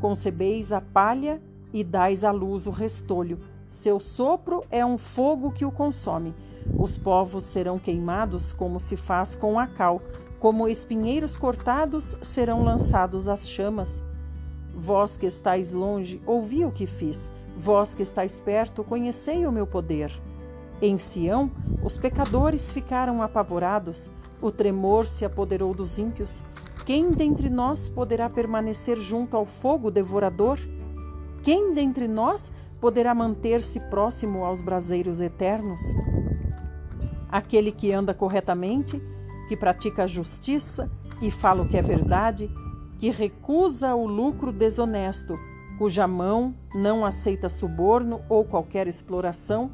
Concebeis 0.01 0.71
a 0.71 0.81
palha 0.81 1.41
e 1.71 1.83
dais 1.83 2.23
à 2.23 2.31
luz 2.31 2.67
o 2.67 2.71
restolho. 2.71 3.39
Seu 3.67 3.99
sopro 3.99 4.63
é 4.69 4.85
um 4.85 4.97
fogo 4.97 5.51
que 5.51 5.65
o 5.65 5.71
consome. 5.71 6.33
Os 6.77 6.97
povos 6.97 7.45
serão 7.45 7.77
queimados 7.77 8.51
como 8.51 8.79
se 8.79 8.97
faz 8.97 9.35
com 9.35 9.59
a 9.59 9.67
cal, 9.67 10.01
como 10.39 10.67
espinheiros 10.67 11.35
cortados 11.35 12.17
serão 12.21 12.63
lançados 12.63 13.27
às 13.27 13.47
chamas. 13.47 14.03
Vós 14.75 15.15
que 15.15 15.25
estáis 15.25 15.71
longe, 15.71 16.21
ouvi 16.25 16.65
o 16.65 16.71
que 16.71 16.85
fiz. 16.85 17.31
Vós 17.57 17.95
que 17.95 18.03
estáis 18.03 18.39
perto, 18.39 18.83
conhecei 18.83 19.47
o 19.47 19.51
meu 19.51 19.65
poder. 19.65 20.11
Em 20.81 20.97
Sião, 20.97 21.49
os 21.83 21.97
pecadores 21.97 22.69
ficaram 22.69 23.21
apavorados, 23.21 24.09
o 24.41 24.51
tremor 24.51 25.07
se 25.07 25.23
apoderou 25.23 25.73
dos 25.73 25.97
ímpios. 25.97 26.43
Quem 26.85 27.11
dentre 27.11 27.49
nós 27.49 27.87
poderá 27.87 28.29
permanecer 28.29 28.97
junto 28.97 29.37
ao 29.37 29.45
fogo 29.45 29.89
devorador? 29.89 30.59
Quem 31.41 31.73
dentre 31.73 32.07
nós 32.07 32.51
poderá 32.81 33.15
manter-se 33.15 33.79
próximo 33.89 34.43
aos 34.43 34.59
braseiros 34.59 35.21
eternos? 35.21 35.81
Aquele 37.29 37.71
que 37.71 37.93
anda 37.93 38.13
corretamente, 38.13 39.01
que 39.47 39.55
pratica 39.55 40.03
a 40.03 40.07
justiça 40.07 40.91
e 41.21 41.31
fala 41.31 41.63
o 41.63 41.67
que 41.67 41.77
é 41.77 41.81
verdade, 41.81 42.51
que 42.99 43.09
recusa 43.09 43.93
o 43.95 44.05
lucro 44.05 44.51
desonesto, 44.51 45.37
cuja 45.77 46.07
mão 46.07 46.53
não 46.73 47.05
aceita 47.05 47.49
suborno 47.49 48.21
ou 48.29 48.45
qualquer 48.45 48.87
exploração, 48.87 49.69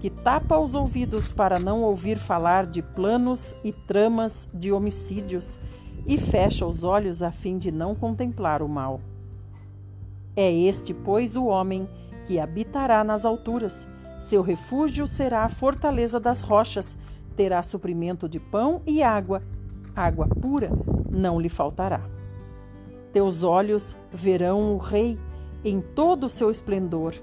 que 0.00 0.10
tapa 0.10 0.58
os 0.58 0.74
ouvidos 0.74 1.30
para 1.30 1.60
não 1.60 1.82
ouvir 1.82 2.18
falar 2.18 2.66
de 2.66 2.82
planos 2.82 3.54
e 3.62 3.72
tramas 3.72 4.48
de 4.52 4.72
homicídios 4.72 5.60
e 6.06 6.18
fecha 6.18 6.66
os 6.66 6.82
olhos 6.82 7.22
a 7.22 7.30
fim 7.30 7.56
de 7.56 7.70
não 7.70 7.94
contemplar 7.94 8.62
o 8.62 8.68
mal. 8.68 9.00
É 10.34 10.50
este, 10.50 10.92
pois, 10.92 11.36
o 11.36 11.44
homem 11.44 11.86
que 12.26 12.40
habitará 12.40 13.04
nas 13.04 13.24
alturas. 13.24 13.86
Seu 14.18 14.42
refúgio 14.42 15.06
será 15.06 15.44
a 15.44 15.48
fortaleza 15.48 16.18
das 16.18 16.40
rochas, 16.40 16.96
terá 17.36 17.62
suprimento 17.62 18.28
de 18.28 18.40
pão 18.40 18.80
e 18.86 19.02
água. 19.02 19.42
Água 19.94 20.26
pura 20.26 20.70
não 21.10 21.40
lhe 21.40 21.48
faltará. 21.48 22.00
Teus 23.12 23.42
olhos 23.42 23.94
verão 24.10 24.74
o 24.74 24.78
Rei 24.78 25.18
em 25.64 25.80
todo 25.80 26.24
o 26.24 26.30
seu 26.30 26.50
esplendor 26.50 27.14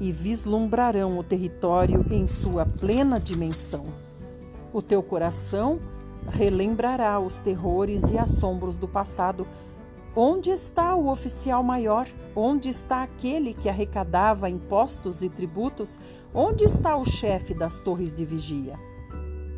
e 0.00 0.10
vislumbrarão 0.10 1.18
o 1.18 1.22
território 1.22 2.04
em 2.10 2.26
sua 2.26 2.64
plena 2.64 3.20
dimensão. 3.20 3.86
O 4.72 4.80
teu 4.80 5.02
coração 5.02 5.78
relembrará 6.30 7.20
os 7.20 7.38
terrores 7.38 8.10
e 8.10 8.18
assombros 8.18 8.76
do 8.76 8.88
passado. 8.88 9.46
Onde 10.16 10.50
está 10.50 10.94
o 10.94 11.08
oficial 11.08 11.62
maior? 11.62 12.08
Onde 12.34 12.68
está 12.68 13.02
aquele 13.02 13.52
que 13.52 13.68
arrecadava 13.68 14.48
impostos 14.48 15.22
e 15.22 15.28
tributos? 15.28 15.98
Onde 16.32 16.64
está 16.64 16.96
o 16.96 17.04
chefe 17.04 17.52
das 17.52 17.78
torres 17.78 18.12
de 18.12 18.24
vigia? 18.24 18.78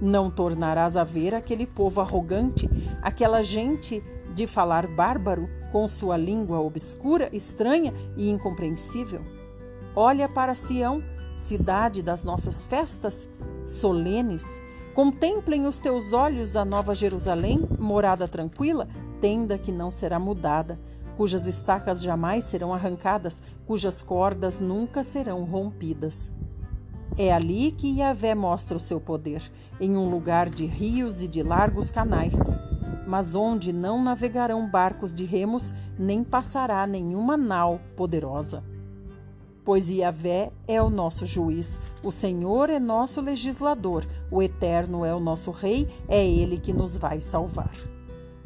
Não 0.00 0.30
tornarás 0.30 0.96
a 0.96 1.04
ver 1.04 1.34
aquele 1.34 1.66
povo 1.66 2.00
arrogante, 2.00 2.68
aquela 3.00 3.42
gente 3.42 4.02
de 4.36 4.46
falar 4.46 4.86
bárbaro, 4.86 5.48
com 5.72 5.88
sua 5.88 6.14
língua 6.18 6.60
obscura, 6.60 7.30
estranha 7.32 7.90
e 8.18 8.28
incompreensível? 8.28 9.24
Olha 9.94 10.28
para 10.28 10.54
Sião, 10.54 11.02
cidade 11.38 12.02
das 12.02 12.22
nossas 12.22 12.66
festas 12.66 13.26
solenes. 13.64 14.60
Contemplem 14.94 15.66
os 15.66 15.78
teus 15.78 16.12
olhos 16.12 16.54
a 16.54 16.66
nova 16.66 16.94
Jerusalém, 16.94 17.66
morada 17.78 18.28
tranquila, 18.28 18.86
tenda 19.22 19.56
que 19.56 19.72
não 19.72 19.90
será 19.90 20.18
mudada, 20.18 20.78
cujas 21.16 21.46
estacas 21.46 22.02
jamais 22.02 22.44
serão 22.44 22.74
arrancadas, 22.74 23.40
cujas 23.66 24.02
cordas 24.02 24.60
nunca 24.60 25.02
serão 25.02 25.44
rompidas. 25.44 26.30
É 27.18 27.32
ali 27.32 27.72
que 27.72 27.98
Yahvé 27.98 28.34
mostra 28.34 28.76
o 28.76 28.80
seu 28.80 29.00
poder, 29.00 29.42
em 29.80 29.96
um 29.96 30.08
lugar 30.10 30.50
de 30.50 30.66
rios 30.66 31.22
e 31.22 31.28
de 31.28 31.42
largos 31.42 31.90
canais, 31.90 32.38
mas 33.06 33.34
onde 33.34 33.72
não 33.72 34.02
navegarão 34.02 34.68
barcos 34.68 35.14
de 35.14 35.24
remos, 35.24 35.72
nem 35.98 36.22
passará 36.22 36.86
nenhuma 36.86 37.36
nau 37.36 37.80
poderosa 37.96 38.62
pois 39.66 39.90
Yahvé 39.90 40.52
é 40.68 40.80
o 40.80 40.88
nosso 40.88 41.26
juiz, 41.26 41.76
o 42.00 42.12
Senhor 42.12 42.70
é 42.70 42.78
nosso 42.78 43.20
legislador, 43.20 44.06
o 44.30 44.40
Eterno 44.40 45.04
é 45.04 45.12
o 45.12 45.18
nosso 45.18 45.50
Rei, 45.50 45.88
é 46.08 46.24
Ele 46.24 46.60
que 46.60 46.72
nos 46.72 46.96
vai 46.96 47.20
salvar. 47.20 47.74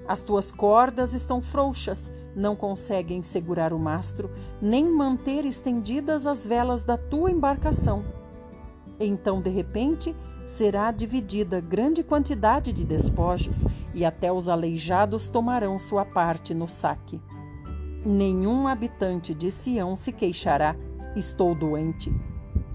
As 0.09 0.23
tuas 0.23 0.51
cordas 0.51 1.13
estão 1.13 1.43
frouxas, 1.43 2.11
não 2.35 2.57
conseguem 2.57 3.23
segurar 3.23 3.75
o 3.75 3.79
mastro, 3.79 4.31
nem 4.63 4.91
manter 4.91 5.45
estendidas 5.45 6.27
as 6.27 6.47
velas 6.47 6.83
da 6.83 6.97
tua 6.97 7.31
embarcação. 7.31 8.03
Então, 9.01 9.41
de 9.41 9.49
repente, 9.49 10.15
será 10.47 10.91
dividida 10.91 11.61
grande 11.61 12.03
quantidade 12.03 12.73
de 12.73 12.85
despojos, 12.85 13.65
e 13.95 14.05
até 14.05 14.31
os 14.31 14.49
aleijados 14.49 15.29
tomarão 15.29 15.79
sua 15.79 16.05
parte 16.05 16.53
no 16.53 16.69
saque. 16.69 17.19
Nenhum 18.05 18.69
habitante 18.69 19.35
de 19.35 19.51
Sião 19.51 19.97
se 19.97 20.13
queixará, 20.13 20.77
estou 21.17 21.55
doente. 21.55 22.15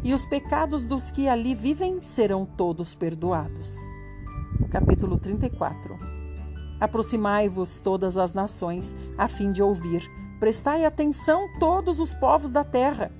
E 0.04 0.14
os 0.14 0.26
pecados 0.26 0.86
dos 0.86 1.12
que 1.12 1.28
ali 1.28 1.54
vivem 1.54 2.02
serão 2.02 2.46
todos 2.46 2.96
perdoados. 2.96 3.76
Capítulo 4.72 5.18
34 5.18 5.98
Aproximai-vos 6.80 7.80
todas 7.80 8.18
as 8.18 8.34
nações, 8.34 8.96
a 9.18 9.28
fim 9.28 9.52
de 9.52 9.64
ouvir. 9.64 10.10
Prestai 10.40 10.86
atenção 10.86 11.48
todos 11.60 12.00
os 12.00 12.14
povos 12.14 12.52
da 12.52 12.64
terra. 12.64 13.12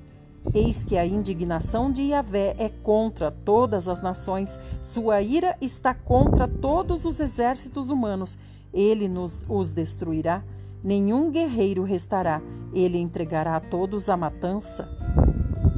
Eis 0.54 0.84
que 0.84 0.98
a 0.98 1.06
indignação 1.06 1.92
de 1.92 2.02
Yahvé 2.04 2.56
é 2.58 2.70
contra 2.70 3.32
todas 3.32 3.88
as 3.88 4.02
nações, 4.02 4.60
sua 4.82 5.22
ira 5.22 5.58
está 5.60 5.94
contra 5.94 6.48
todos 6.48 7.06
os 7.06 7.20
exércitos 7.20 7.90
humanos. 7.90 8.38
Ele 8.74 9.08
nos 9.08 9.40
os 9.50 9.72
destruirá 9.72 10.44
nenhum 10.86 11.32
guerreiro 11.32 11.84
restará, 11.84 12.40
ele 12.72 13.00
entregará 13.00 13.56
a 13.56 13.60
todos 13.60 14.08
a 14.08 14.16
matança. 14.16 14.88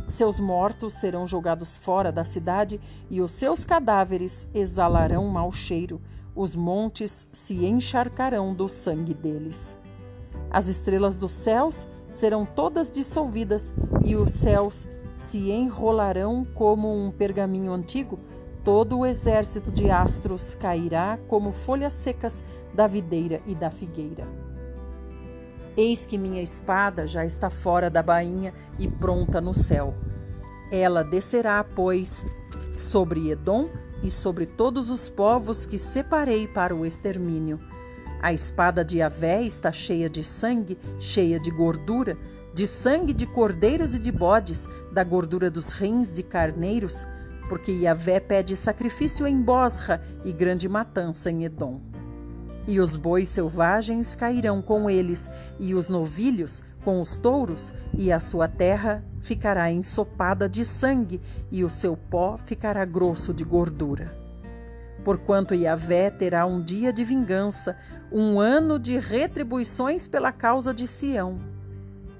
Seus 0.05 0.37
mortos 0.37 0.95
serão 0.95 1.25
jogados 1.25 1.77
fora 1.77 2.11
da 2.11 2.25
cidade 2.25 2.79
e 3.09 3.21
os 3.21 3.31
seus 3.31 3.63
cadáveres 3.63 4.45
exalarão 4.53 5.25
mau 5.29 5.49
cheiro. 5.49 6.01
Os 6.35 6.55
montes 6.55 7.25
se 7.31 7.65
encharcarão 7.65 8.53
do 8.53 8.67
sangue 8.67 9.13
deles. 9.13 9.77
As 10.51 10.67
estrelas 10.67 11.15
dos 11.15 11.31
céus 11.31 11.87
serão 12.09 12.45
todas 12.45 12.89
dissolvidas 12.89 13.73
e 14.03 14.15
os 14.15 14.31
céus 14.31 14.87
se 15.15 15.51
enrolarão 15.51 16.45
como 16.53 16.93
um 16.93 17.11
pergaminho 17.11 17.73
antigo. 17.73 18.19
Todo 18.63 18.99
o 18.99 19.05
exército 19.05 19.71
de 19.71 19.89
astros 19.89 20.53
cairá 20.53 21.17
como 21.27 21.51
folhas 21.51 21.93
secas 21.93 22.43
da 22.73 22.85
videira 22.85 23.41
e 23.47 23.55
da 23.55 23.71
figueira. 23.71 24.27
Eis 25.75 26.05
que 26.05 26.17
minha 26.17 26.41
espada 26.41 27.05
já 27.07 27.23
está 27.23 27.49
fora 27.49 27.89
da 27.89 28.01
bainha 28.01 28.53
e 28.79 28.87
pronta 28.87 29.39
no 29.39 29.53
céu. 29.53 29.93
Ela 30.71 31.03
descerá, 31.03 31.63
pois, 31.63 32.25
sobre 32.75 33.29
Edom 33.29 33.69
e 34.03 34.11
sobre 34.11 34.45
todos 34.45 34.89
os 34.89 35.07
povos 35.07 35.65
que 35.65 35.79
separei 35.79 36.47
para 36.47 36.75
o 36.75 36.85
extermínio. 36.85 37.59
A 38.21 38.33
espada 38.33 38.83
de 38.83 39.01
Avé 39.01 39.43
está 39.43 39.71
cheia 39.71 40.09
de 40.09 40.23
sangue, 40.23 40.77
cheia 40.99 41.39
de 41.39 41.51
gordura, 41.51 42.17
de 42.53 42.65
sangue 42.65 43.13
de 43.13 43.27
cordeiros 43.27 43.93
e 43.93 43.99
de 43.99 44.11
bodes, 44.11 44.67
da 44.91 45.03
gordura 45.03 45.49
dos 45.51 45.73
rins 45.73 46.11
de 46.11 46.23
carneiros, 46.23 47.05
porque 47.47 47.71
Yahvé 47.71 48.19
pede 48.19 48.55
sacrifício 48.55 49.27
em 49.27 49.39
Bosra 49.39 50.01
e 50.25 50.31
grande 50.31 50.67
matança 50.67 51.29
em 51.29 51.45
Edom. 51.45 51.79
E 52.67 52.79
os 52.79 52.95
bois 52.95 53.29
selvagens 53.29 54.15
cairão 54.15 54.61
com 54.61 54.89
eles, 54.89 55.29
e 55.59 55.73
os 55.73 55.87
novilhos 55.87 56.63
com 56.83 56.99
os 56.99 57.15
touros, 57.15 57.71
e 57.93 58.11
a 58.11 58.19
sua 58.19 58.47
terra 58.47 59.03
ficará 59.21 59.71
ensopada 59.71 60.49
de 60.49 60.65
sangue, 60.65 61.21
e 61.51 61.63
o 61.63 61.69
seu 61.69 61.95
pó 61.95 62.37
ficará 62.37 62.83
grosso 62.83 63.33
de 63.33 63.43
gordura. 63.43 64.26
Porquanto 65.07 65.55
Yahvé 65.55 66.09
terá 66.09 66.45
um 66.45 66.61
dia 66.61 66.91
de 66.91 67.01
vingança, 67.01 67.77
um 68.11 68.41
ano 68.41 68.77
de 68.77 68.99
retribuições 68.99 70.05
pela 70.05 70.33
causa 70.33 70.73
de 70.73 70.85
Sião. 70.85 71.39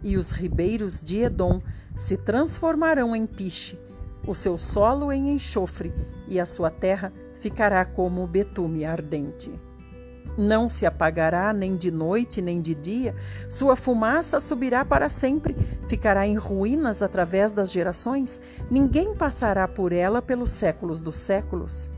E 0.02 0.15
os 0.15 0.32
ribeiros 0.32 1.02
de 1.02 1.19
Edom 1.19 1.62
se 1.97 2.15
transformarão 2.15 3.13
em 3.13 3.28
piche, 3.28 3.78
o 4.26 4.34
seu 4.34 4.58
solo 4.58 5.12
em 5.12 5.32
enxofre, 5.32 5.93
e 6.30 6.39
a 6.39 6.45
sua 6.45 6.71
terra 6.71 7.12
ficará 7.41 7.84
como 7.84 8.26
betume 8.26 8.86
ardente. 8.86 9.52
Não 10.38 10.69
se 10.69 10.86
apagará 10.86 11.52
nem 11.52 11.76
de 11.76 11.91
noite 11.91 12.41
nem 12.41 12.62
de 12.62 12.73
dia, 12.73 13.13
sua 13.50 13.76
fumaça 13.76 14.39
subirá 14.39 14.86
para 14.86 15.10
sempre, 15.10 15.58
ficará 15.89 16.26
em 16.26 16.38
ruínas 16.38 17.02
através 17.02 17.52
das 17.52 17.69
gerações, 17.69 18.39
ninguém 18.71 19.13
passará 19.13 19.67
por 19.67 19.91
ela 19.91 20.21
pelos 20.21 20.52
séculos 20.52 21.02
dos 21.02 21.17
séculos. 21.17 21.89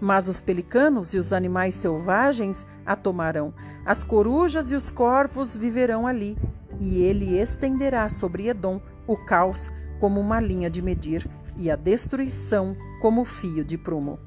Mas 0.00 0.28
os 0.28 0.40
pelicanos 0.40 1.12
e 1.12 1.18
os 1.18 1.32
animais 1.32 1.74
selvagens 1.74 2.66
a 2.86 2.96
tomarão, 2.96 3.52
as 3.84 4.02
corujas 4.02 4.72
e 4.72 4.74
os 4.74 4.90
corvos 4.90 5.54
viverão 5.54 6.06
ali, 6.06 6.38
e 6.78 7.02
ele 7.02 7.38
estenderá 7.38 8.08
sobre 8.08 8.48
Edom 8.48 8.80
o 9.06 9.16
caos 9.16 9.70
como 10.00 10.18
uma 10.18 10.40
linha 10.40 10.70
de 10.70 10.80
medir 10.80 11.28
e 11.56 11.70
a 11.70 11.76
destruição 11.76 12.74
como 13.02 13.24
fio 13.24 13.62
de 13.62 13.76
prumo. 13.76 14.18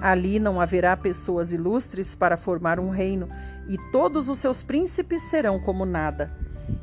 Ali 0.00 0.38
não 0.38 0.60
haverá 0.60 0.96
pessoas 0.96 1.52
ilustres 1.52 2.14
para 2.14 2.36
formar 2.36 2.78
um 2.78 2.90
reino, 2.90 3.28
e 3.68 3.76
todos 3.90 4.28
os 4.28 4.38
seus 4.38 4.62
príncipes 4.62 5.22
serão 5.22 5.58
como 5.58 5.84
nada. 5.84 6.30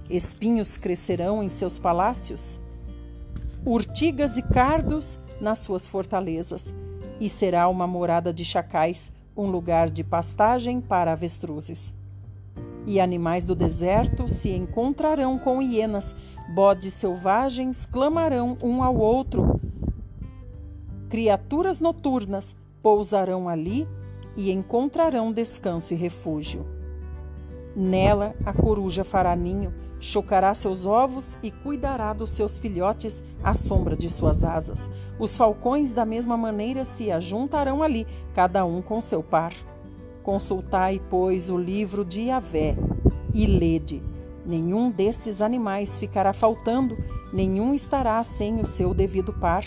espinhos 0.10 0.78
crescerão 0.78 1.42
em 1.42 1.50
seus 1.50 1.80
palácios, 1.80 2.60
urtigas 3.66 4.38
e 4.38 4.42
cardos 4.42 5.20
nas 5.40 5.60
suas 5.60 5.88
fortalezas, 5.88 6.74
e 7.22 7.30
será 7.30 7.70
uma 7.70 7.86
morada 7.86 8.34
de 8.34 8.44
chacais, 8.44 9.12
um 9.38 9.46
lugar 9.46 9.92
de 9.92 10.04
pastagem 10.04 10.82
para 10.82 11.12
avestruzes. 11.12 11.94
E 12.88 13.00
animais 13.00 13.46
do 13.46 13.54
deserto 13.54 14.28
se 14.28 14.50
encontrarão 14.50 15.38
com 15.38 15.62
hienas, 15.62 16.16
bodes 16.56 16.96
selvagens 16.96 17.86
clamarão 17.86 18.58
um 18.60 18.84
ao 18.84 18.98
outro. 18.98 19.62
Criaturas 21.10 21.80
noturnas 21.80 22.56
pousarão 22.82 23.48
ali 23.48 23.88
e 24.36 24.52
encontrarão 24.52 25.32
descanso 25.32 25.94
e 25.94 25.98
refúgio. 25.98 26.66
Nela 27.76 28.34
a 28.44 28.52
coruja 28.52 29.04
fará 29.04 29.36
ninho, 29.36 29.72
chocará 30.02 30.54
seus 30.56 30.86
ovos 30.86 31.38
e 31.44 31.52
cuidará 31.52 32.12
dos 32.12 32.32
seus 32.32 32.58
filhotes 32.58 33.24
à 33.44 33.54
sombra 33.54 33.96
de 33.96 34.10
suas 34.10 34.44
asas. 34.44 34.90
Os 35.20 35.38
falcões, 35.38 35.94
da 35.94 36.04
mesma 36.04 36.36
maneira, 36.36 36.84
se 36.84 37.12
ajuntarão 37.12 37.84
ali, 37.84 38.08
cada 38.34 38.66
um 38.66 38.82
com 38.82 39.00
seu 39.00 39.22
par. 39.22 39.54
Consultai, 40.24 41.00
pois, 41.10 41.50
o 41.50 41.58
livro 41.58 42.04
de 42.04 42.24
Yahvé 42.24 42.76
e 43.34 43.46
lede. 43.46 44.02
Nenhum 44.44 44.90
destes 44.90 45.42
animais 45.42 45.98
ficará 45.98 46.34
faltando, 46.34 46.98
nenhum 47.32 47.74
estará 47.76 48.22
sem 48.24 48.60
o 48.60 48.66
seu 48.66 48.94
devido 48.94 49.32
par. 49.32 49.64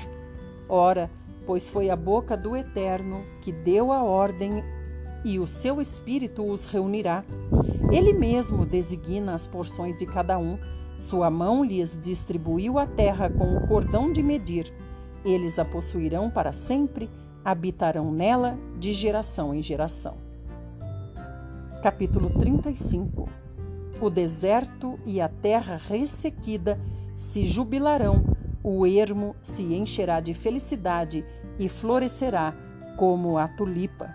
Ora, 0.68 1.08
pois 1.46 1.68
foi 1.68 1.90
a 1.90 1.96
boca 1.96 2.36
do 2.36 2.56
Eterno 2.56 3.22
que 3.40 3.52
deu 3.52 3.92
a 3.92 4.02
ordem 4.02 4.64
e 5.24 5.38
o 5.38 5.46
seu 5.46 5.80
espírito 5.80 6.42
os 6.44 6.66
reunirá. 6.66 7.24
Ele 7.94 8.12
mesmo 8.12 8.66
designa 8.66 9.34
as 9.34 9.46
porções 9.46 9.96
de 9.96 10.04
cada 10.04 10.36
um. 10.36 10.58
Sua 10.98 11.30
mão 11.30 11.62
lhes 11.62 11.96
distribuiu 11.96 12.76
a 12.76 12.88
terra 12.88 13.30
com 13.30 13.56
o 13.56 13.68
cordão 13.68 14.12
de 14.12 14.20
medir. 14.20 14.74
Eles 15.24 15.60
a 15.60 15.64
possuirão 15.64 16.28
para 16.28 16.52
sempre, 16.52 17.08
habitarão 17.44 18.10
nela 18.10 18.58
de 18.80 18.92
geração 18.92 19.54
em 19.54 19.62
geração. 19.62 20.16
Capítulo 21.84 22.30
35 22.30 23.28
O 24.00 24.10
deserto 24.10 24.98
e 25.06 25.20
a 25.20 25.28
terra 25.28 25.76
ressequida 25.76 26.80
se 27.14 27.46
jubilarão, 27.46 28.24
o 28.60 28.84
ermo 28.84 29.36
se 29.40 29.62
encherá 29.62 30.18
de 30.18 30.34
felicidade 30.34 31.24
e 31.60 31.68
florescerá 31.68 32.54
como 32.98 33.38
a 33.38 33.46
tulipa. 33.46 34.12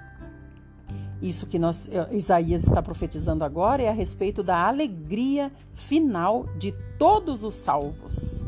Isso 1.22 1.46
que 1.46 1.60
nós, 1.60 1.90
eh, 1.92 2.08
Isaías 2.12 2.64
está 2.64 2.82
profetizando 2.82 3.44
agora 3.44 3.84
é 3.84 3.90
a 3.90 3.94
respeito 3.94 4.42
da 4.42 4.68
alegria 4.68 5.52
final 5.74 6.46
de 6.58 6.74
todos 6.98 7.44
os 7.44 7.56
salvos. 7.56 8.44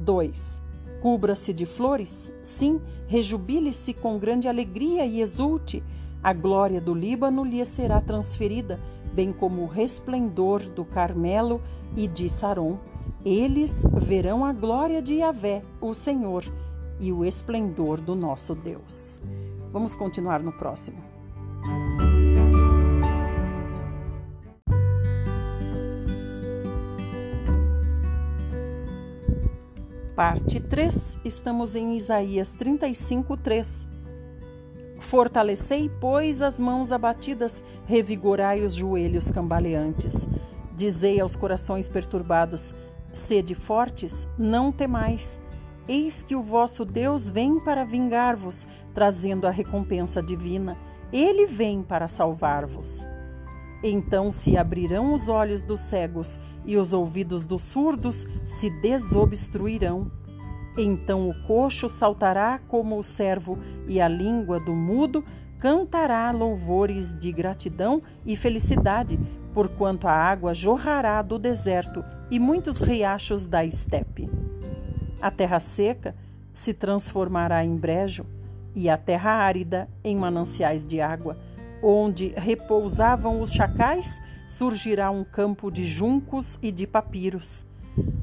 2. 0.00 0.60
Cubra-se 1.00 1.52
de 1.52 1.64
flores, 1.64 2.32
sim, 2.42 2.80
rejubile-se 3.06 3.94
com 3.94 4.18
grande 4.18 4.48
alegria 4.48 5.06
e 5.06 5.20
exulte. 5.20 5.82
A 6.22 6.32
glória 6.32 6.80
do 6.80 6.92
Líbano 6.92 7.44
lhe 7.44 7.64
será 7.64 8.00
transferida, 8.00 8.80
bem 9.12 9.32
como 9.32 9.62
o 9.62 9.66
resplendor 9.66 10.60
do 10.60 10.84
Carmelo 10.84 11.62
e 11.96 12.08
de 12.08 12.28
Saron. 12.28 12.78
Eles 13.24 13.84
verão 13.92 14.44
a 14.44 14.52
glória 14.52 15.00
de 15.00 15.14
Yahvé, 15.14 15.62
o 15.80 15.94
Senhor, 15.94 16.44
e 16.98 17.12
o 17.12 17.24
esplendor 17.24 18.00
do 18.00 18.16
nosso 18.16 18.56
Deus. 18.56 19.20
Vamos 19.72 19.94
continuar 19.94 20.40
no 20.40 20.52
próximo. 20.52 21.17
Parte 30.18 30.58
3, 30.58 31.16
estamos 31.24 31.76
em 31.76 31.96
Isaías 31.96 32.50
35, 32.50 33.36
3. 33.36 33.86
Fortalecei, 34.98 35.88
pois, 36.00 36.42
as 36.42 36.58
mãos 36.58 36.90
abatidas, 36.90 37.62
revigorai 37.86 38.62
os 38.64 38.74
joelhos 38.74 39.30
cambaleantes. 39.30 40.26
Dizei 40.74 41.20
aos 41.20 41.36
corações 41.36 41.88
perturbados: 41.88 42.74
sede 43.12 43.54
fortes, 43.54 44.26
não 44.36 44.72
temais. 44.72 45.38
Eis 45.86 46.20
que 46.20 46.34
o 46.34 46.42
vosso 46.42 46.84
Deus 46.84 47.28
vem 47.28 47.60
para 47.60 47.84
vingar-vos, 47.84 48.66
trazendo 48.92 49.46
a 49.46 49.52
recompensa 49.52 50.20
divina. 50.20 50.76
Ele 51.12 51.46
vem 51.46 51.80
para 51.80 52.08
salvar-vos. 52.08 53.06
Então 53.82 54.32
se 54.32 54.56
abrirão 54.56 55.14
os 55.14 55.28
olhos 55.28 55.64
dos 55.64 55.80
cegos 55.80 56.38
e 56.64 56.76
os 56.76 56.92
ouvidos 56.92 57.44
dos 57.44 57.62
surdos 57.62 58.26
se 58.44 58.68
desobstruirão. 58.68 60.10
Então 60.76 61.28
o 61.28 61.34
coxo 61.46 61.88
saltará 61.88 62.60
como 62.68 62.98
o 62.98 63.02
servo 63.02 63.58
e 63.86 64.00
a 64.00 64.08
língua 64.08 64.60
do 64.60 64.74
mudo 64.74 65.24
cantará 65.58 66.30
louvores 66.30 67.16
de 67.18 67.32
gratidão 67.32 68.00
e 68.24 68.36
felicidade, 68.36 69.18
porquanto 69.52 70.06
a 70.06 70.12
água 70.12 70.54
jorrará 70.54 71.20
do 71.20 71.38
deserto 71.38 72.04
e 72.30 72.38
muitos 72.38 72.80
riachos 72.80 73.46
da 73.46 73.64
estepe. 73.64 74.30
A 75.20 75.30
terra 75.30 75.58
seca 75.58 76.14
se 76.52 76.72
transformará 76.72 77.64
em 77.64 77.76
brejo 77.76 78.24
e 78.74 78.88
a 78.88 78.96
terra 78.96 79.32
árida 79.32 79.88
em 80.04 80.16
mananciais 80.16 80.86
de 80.86 81.00
água 81.00 81.36
Onde 81.82 82.28
repousavam 82.36 83.40
os 83.40 83.52
chacais, 83.52 84.20
surgirá 84.48 85.10
um 85.10 85.22
campo 85.22 85.70
de 85.70 85.84
juncos 85.84 86.58
e 86.62 86.72
de 86.72 86.86
papiros. 86.86 87.64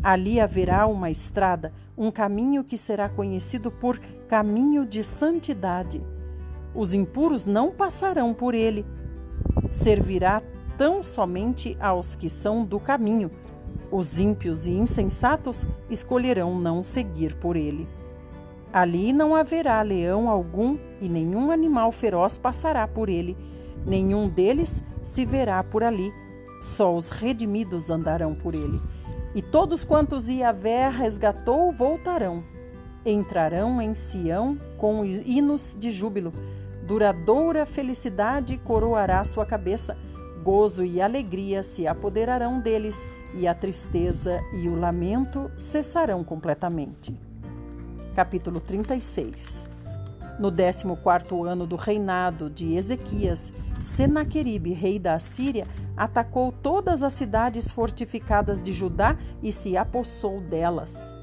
Ali 0.04 0.40
haverá 0.40 0.88
uma 0.88 1.10
estrada, 1.10 1.74
um 1.98 2.12
caminho 2.12 2.64
que 2.64 2.78
será 2.78 3.08
conhecido 3.08 3.72
por 3.72 4.00
caminho 4.28 4.86
de 4.86 5.04
santidade. 5.04 6.02
Os 6.74 6.94
impuros 6.94 7.46
não 7.46 7.72
passarão 7.72 8.34
por 8.34 8.54
ele. 8.54 8.86
Servirá 9.72 10.42
tão 10.78 11.02
somente 11.02 11.78
aos 11.80 12.16
que 12.16 12.30
são 12.30 12.66
do 12.66 12.80
caminho. 12.80 13.32
Os 13.92 14.20
ímpios 14.20 14.68
e 14.68 14.72
insensatos 14.72 15.66
escolherão 15.90 16.60
não 16.60 16.84
seguir 16.84 17.36
por 17.36 17.56
ele. 17.56 17.88
Ali 18.76 19.14
não 19.14 19.34
haverá 19.34 19.82
leão 19.82 20.30
algum 20.30 20.78
e 21.00 21.08
nenhum 21.08 21.50
animal 21.50 21.94
feroz 21.94 22.38
passará 22.38 22.86
por 22.86 23.08
ele. 23.08 23.38
Nenhum 23.86 24.28
deles 24.28 24.84
se 25.02 25.26
verá 25.26 25.64
por 25.64 25.82
ali. 25.82 26.14
Só 26.62 26.94
os 26.94 27.10
redimidos 27.10 27.90
andarão 27.90 28.36
por 28.36 28.54
ele. 28.54 28.82
E 29.34 29.42
todos 29.42 29.86
quantos 29.86 30.28
Iavé 30.28 30.90
resgatou 30.90 31.72
voltarão. 31.72 32.44
Entrarão 33.06 33.82
em 33.82 33.96
Sião 33.96 34.58
com 34.78 35.06
hinos 35.06 35.74
de 35.80 35.90
júbilo. 35.90 36.34
Duradoura 36.86 37.66
felicidade 37.66 38.58
coroará 38.58 39.24
sua 39.24 39.46
cabeça. 39.46 39.96
Gozo 40.44 40.84
e 40.84 41.02
alegria 41.02 41.64
se 41.64 41.88
apoderarão 41.88 42.60
deles, 42.60 43.08
e 43.36 43.48
a 43.48 43.56
tristeza 43.56 44.42
e 44.52 44.68
o 44.68 44.78
lamento 44.78 45.50
cessarão 45.56 46.26
completamente 46.26 47.18
capítulo 48.16 48.62
36. 48.62 49.70
No 50.40 50.50
14 50.50 51.50
ano 51.50 51.68
do 51.68 51.76
reinado 51.76 52.50
de 52.50 52.74
Ezequias, 52.74 53.52
Senaqueribe, 53.82 54.72
rei 54.72 54.98
da 54.98 55.16
Assíria, 55.16 55.68
atacou 55.98 56.52
todas 56.52 57.04
as 57.04 57.14
cidades 57.14 57.70
fortificadas 57.70 58.62
de 58.62 58.72
Judá 58.72 59.18
e 59.44 59.52
se 59.52 59.76
apossou 59.76 60.40
delas. 60.40 61.14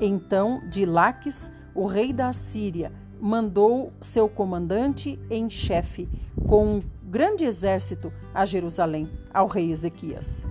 Então, 0.00 0.60
de 0.68 0.86
Laques, 0.86 1.50
o 1.74 1.86
rei 1.86 2.12
da 2.12 2.28
Assíria, 2.28 2.92
mandou 3.20 3.92
seu 4.00 4.28
comandante 4.28 5.18
em 5.30 5.48
chefe, 5.48 6.08
com 6.46 6.76
um 6.76 6.82
grande 7.04 7.44
exército, 7.44 8.12
a 8.34 8.44
Jerusalém, 8.44 9.08
ao 9.32 9.46
rei 9.46 9.70
Ezequias. 9.70 10.44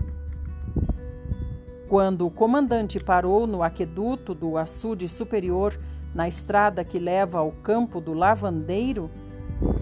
Quando 1.87 2.25
o 2.25 2.31
comandante 2.31 2.99
parou 2.99 3.45
no 3.45 3.61
aqueduto 3.61 4.33
do 4.33 4.57
açude 4.57 5.07
superior, 5.07 5.77
na 6.15 6.27
estrada 6.27 6.83
que 6.83 6.97
leva 6.97 7.39
ao 7.39 7.51
campo 7.51 8.01
do 8.01 8.13
lavandeiro, 8.13 9.11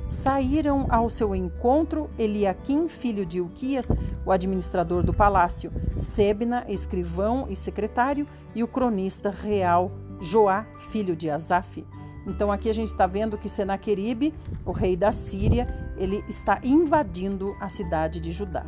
saíram 0.10 0.86
ao 0.90 1.10
seu 1.10 1.34
encontro 1.34 2.10
Eliaquim, 2.20 2.90
filho 2.90 3.26
de 3.26 3.40
Uquias, 3.40 3.90
o 4.26 4.32
administrador 4.32 5.02
do 5.02 5.14
palácio, 5.14 5.72
Sebna, 6.00 6.66
escrivão 6.68 7.48
e 7.50 7.56
secretário, 7.56 8.28
e 8.54 8.64
o 8.64 8.68
cronista 8.68 9.30
real 9.30 9.92
Joá, 10.20 10.66
filho 10.90 11.16
de 11.16 11.30
Asaf. 11.30 11.86
Então 12.28 12.52
aqui 12.52 12.70
a 12.70 12.74
gente 12.74 12.90
está 12.90 13.08
vendo 13.08 13.38
que 13.38 13.50
Senaqueribe, 13.50 14.34
o 14.66 14.72
rei 14.72 14.96
da 14.96 15.12
Síria, 15.12 15.68
ele 15.98 16.24
está 16.28 16.60
invadindo 16.64 17.56
a 17.60 17.70
cidade 17.70 18.20
de 18.20 18.32
Judá. 18.32 18.66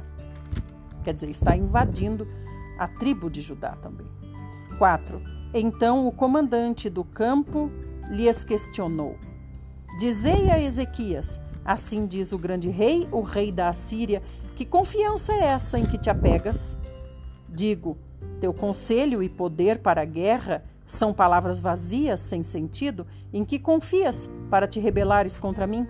Quer 1.03 1.13
dizer, 1.13 1.29
está 1.29 1.55
invadindo 1.55 2.27
a 2.77 2.87
tribo 2.87 3.29
de 3.29 3.41
Judá 3.41 3.77
também. 3.81 4.07
4. 4.77 5.21
Então 5.53 6.07
o 6.07 6.11
comandante 6.11 6.89
do 6.89 7.03
campo 7.03 7.71
lhes 8.09 8.43
questionou: 8.43 9.17
Dizei 9.99 10.49
a 10.49 10.59
Ezequias: 10.59 11.39
Assim 11.63 12.05
diz 12.05 12.31
o 12.31 12.37
grande 12.37 12.69
rei, 12.69 13.07
o 13.11 13.21
rei 13.21 13.51
da 13.51 13.69
Assíria, 13.69 14.21
que 14.55 14.65
confiança 14.65 15.33
é 15.33 15.45
essa 15.45 15.79
em 15.79 15.85
que 15.85 15.97
te 15.97 16.09
apegas? 16.09 16.77
Digo, 17.49 17.97
teu 18.39 18.53
conselho 18.53 19.23
e 19.23 19.29
poder 19.29 19.79
para 19.79 20.01
a 20.01 20.05
guerra 20.05 20.63
são 20.85 21.13
palavras 21.13 21.59
vazias, 21.59 22.19
sem 22.19 22.43
sentido, 22.43 23.07
em 23.33 23.43
que 23.43 23.57
confias 23.57 24.29
para 24.49 24.67
te 24.67 24.79
rebelares 24.79 25.37
contra 25.37 25.65
mim? 25.65 25.87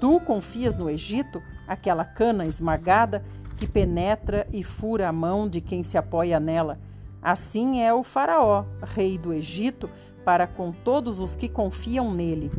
Tu 0.00 0.20
confias 0.20 0.76
no 0.76 0.88
Egito, 0.88 1.42
aquela 1.66 2.04
cana 2.04 2.44
esmagada 2.44 3.24
que 3.56 3.66
penetra 3.66 4.46
e 4.52 4.62
fura 4.62 5.08
a 5.08 5.12
mão 5.12 5.48
de 5.48 5.60
quem 5.60 5.82
se 5.82 5.96
apoia 5.96 6.38
nela. 6.38 6.78
Assim 7.22 7.80
é 7.80 7.92
o 7.92 8.02
Faraó, 8.02 8.64
rei 8.82 9.18
do 9.18 9.32
Egito, 9.32 9.88
para 10.24 10.46
com 10.46 10.72
todos 10.72 11.20
os 11.20 11.34
que 11.34 11.48
confiam 11.48 12.12
nele. 12.12 12.50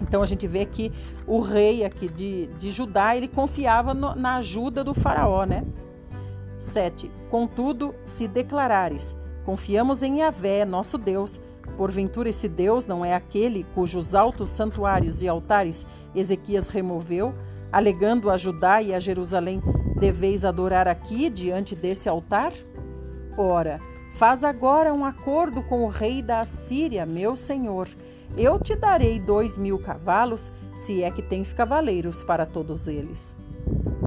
Então 0.00 0.22
a 0.22 0.26
gente 0.26 0.46
vê 0.46 0.64
que 0.64 0.92
o 1.26 1.40
rei 1.40 1.84
aqui 1.84 2.08
de, 2.08 2.46
de 2.58 2.70
Judá, 2.70 3.16
ele 3.16 3.28
confiava 3.28 3.94
no, 3.94 4.14
na 4.14 4.36
ajuda 4.36 4.84
do 4.84 4.94
faraó, 4.94 5.44
né? 5.44 5.64
7. 6.58 7.10
Contudo, 7.30 7.94
se 8.04 8.28
declarares, 8.28 9.16
confiamos 9.44 10.02
em 10.02 10.20
Yahvé, 10.20 10.64
nosso 10.64 10.98
Deus, 10.98 11.40
porventura 11.76 12.28
esse 12.28 12.48
Deus 12.48 12.86
não 12.86 13.04
é 13.04 13.14
aquele 13.14 13.64
cujos 13.74 14.14
altos 14.14 14.50
santuários 14.50 15.22
e 15.22 15.28
altares 15.28 15.86
Ezequias 16.14 16.68
removeu, 16.68 17.34
alegando 17.74 18.30
a 18.30 18.38
Judá 18.38 18.80
e 18.80 18.94
a 18.94 19.00
Jerusalém, 19.00 19.60
deveis 19.98 20.44
adorar 20.44 20.86
aqui 20.86 21.28
diante 21.28 21.74
desse 21.74 22.08
altar? 22.08 22.52
Ora, 23.36 23.80
faz 24.12 24.44
agora 24.44 24.94
um 24.94 25.04
acordo 25.04 25.60
com 25.60 25.82
o 25.82 25.88
rei 25.88 26.22
da 26.22 26.38
Assíria, 26.38 27.04
meu 27.04 27.34
senhor. 27.34 27.88
Eu 28.36 28.60
te 28.60 28.76
darei 28.76 29.18
dois 29.18 29.58
mil 29.58 29.76
cavalos, 29.76 30.52
se 30.76 31.02
é 31.02 31.10
que 31.10 31.20
tens 31.20 31.52
cavaleiros 31.52 32.22
para 32.22 32.46
todos 32.46 32.86
eles. 32.86 33.36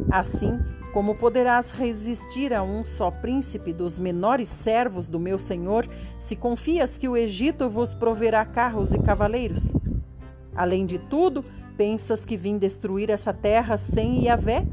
Assim, 0.10 0.58
como 0.94 1.16
poderás 1.16 1.72
resistir 1.72 2.54
a 2.54 2.64
um 2.64 2.86
só 2.86 3.12
príncipe 3.12 3.74
dos 3.74 4.00
menores 4.00 4.48
servos 4.48 5.10
do 5.10 5.20
meu 5.20 5.38
senhor, 5.38 5.86
se 6.18 6.38
confias 6.38 6.98
que 6.98 7.10
o 7.10 7.18
Egito 7.18 7.70
vos 7.70 7.94
proverá 7.94 8.46
carros 8.46 8.94
e 8.94 9.00
cavaleiros? 9.00 9.74
Além 10.56 10.86
de 10.86 10.98
tudo, 10.98 11.44
pensas 11.78 12.26
que 12.26 12.36
vim 12.36 12.58
destruir 12.58 13.10
essa 13.10 13.32
terra 13.32 13.78
sem 13.78 14.26
Yahvé? 14.26 14.66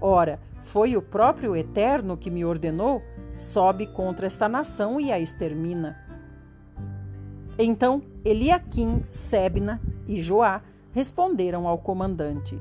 Ora, 0.00 0.40
foi 0.62 0.96
o 0.96 1.02
próprio 1.02 1.54
Eterno 1.54 2.16
que 2.16 2.30
me 2.30 2.44
ordenou: 2.44 3.02
sobe 3.36 3.86
contra 3.86 4.26
esta 4.26 4.48
nação 4.48 4.98
e 4.98 5.12
a 5.12 5.20
extermina. 5.20 5.96
Então 7.58 8.02
Eliaquim, 8.24 9.02
Sebna 9.04 9.80
e 10.08 10.20
Joá 10.20 10.62
responderam 10.92 11.68
ao 11.68 11.78
comandante: 11.78 12.58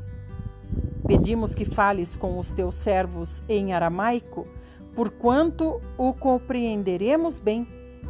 Pedimos 1.07 1.55
que 1.55 1.65
fales 1.65 2.15
com 2.15 2.37
os 2.37 2.51
teus 2.51 2.75
servos 2.75 3.41
em 3.47 3.73
aramaico, 3.73 4.45
porquanto 4.93 5.81
o 5.97 6.13
compreenderemos 6.13 7.39
bem. 7.39 7.67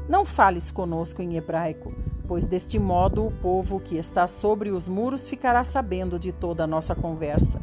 Não 0.07 0.23
fales 0.23 0.69
conosco 0.69 1.21
em 1.21 1.35
hebraico, 1.35 1.91
pois 2.27 2.45
deste 2.45 2.79
modo 2.79 3.27
o 3.27 3.31
povo 3.31 3.79
que 3.79 3.97
está 3.97 4.27
sobre 4.27 4.71
os 4.71 4.87
muros 4.87 5.27
ficará 5.27 5.63
sabendo 5.63 6.17
de 6.17 6.31
toda 6.31 6.63
a 6.63 6.67
nossa 6.67 6.95
conversa. 6.95 7.61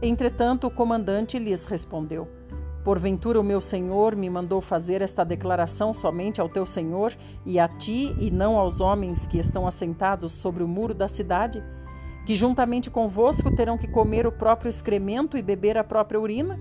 Entretanto, 0.00 0.66
o 0.66 0.70
comandante 0.70 1.38
lhes 1.38 1.64
respondeu: 1.64 2.28
Porventura 2.84 3.40
o 3.40 3.44
meu 3.44 3.60
senhor 3.60 4.16
me 4.16 4.28
mandou 4.28 4.60
fazer 4.60 5.02
esta 5.02 5.24
declaração 5.24 5.94
somente 5.94 6.40
ao 6.40 6.48
teu 6.48 6.66
senhor 6.66 7.12
e 7.46 7.58
a 7.58 7.68
ti, 7.68 8.14
e 8.18 8.30
não 8.30 8.58
aos 8.58 8.80
homens 8.80 9.26
que 9.26 9.38
estão 9.38 9.66
assentados 9.66 10.32
sobre 10.32 10.62
o 10.62 10.68
muro 10.68 10.94
da 10.94 11.08
cidade? 11.08 11.62
que 12.24 12.36
juntamente 12.36 12.90
convosco 12.90 13.54
terão 13.54 13.76
que 13.76 13.88
comer 13.88 14.26
o 14.26 14.32
próprio 14.32 14.68
excremento 14.68 15.36
e 15.36 15.42
beber 15.42 15.76
a 15.76 15.84
própria 15.84 16.20
urina? 16.20 16.58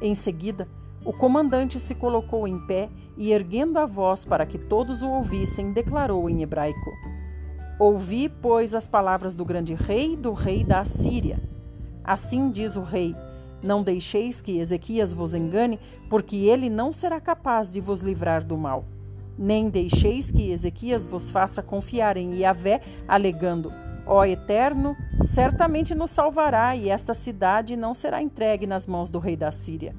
Em 0.00 0.14
seguida, 0.14 0.68
o 1.06 1.12
comandante 1.12 1.78
se 1.78 1.94
colocou 1.94 2.48
em 2.48 2.58
pé 2.66 2.90
e, 3.16 3.30
erguendo 3.30 3.78
a 3.78 3.86
voz 3.86 4.24
para 4.24 4.44
que 4.44 4.58
todos 4.58 5.02
o 5.02 5.08
ouvissem, 5.08 5.70
declarou 5.70 6.28
em 6.28 6.42
hebraico: 6.42 6.90
Ouvi, 7.78 8.28
pois, 8.28 8.74
as 8.74 8.88
palavras 8.88 9.32
do 9.32 9.44
grande 9.44 9.72
rei, 9.72 10.16
do 10.16 10.32
rei 10.32 10.64
da 10.64 10.80
Assíria. 10.80 11.40
Assim 12.02 12.50
diz 12.50 12.74
o 12.74 12.82
rei: 12.82 13.14
Não 13.62 13.84
deixeis 13.84 14.42
que 14.42 14.58
Ezequias 14.58 15.12
vos 15.12 15.32
engane, 15.32 15.78
porque 16.10 16.36
ele 16.36 16.68
não 16.68 16.92
será 16.92 17.20
capaz 17.20 17.70
de 17.70 17.80
vos 17.80 18.00
livrar 18.00 18.42
do 18.44 18.56
mal. 18.56 18.84
Nem 19.38 19.70
deixeis 19.70 20.32
que 20.32 20.50
Ezequias 20.50 21.06
vos 21.06 21.30
faça 21.30 21.62
confiar 21.62 22.16
em 22.16 22.34
Yahvé, 22.40 22.80
alegando: 23.06 23.70
Ó 24.04 24.24
Eterno, 24.24 24.96
certamente 25.22 25.94
nos 25.94 26.10
salvará 26.10 26.74
e 26.74 26.88
esta 26.88 27.14
cidade 27.14 27.76
não 27.76 27.94
será 27.94 28.20
entregue 28.20 28.66
nas 28.66 28.88
mãos 28.88 29.08
do 29.08 29.20
rei 29.20 29.36
da 29.36 29.52
Síria. 29.52 29.94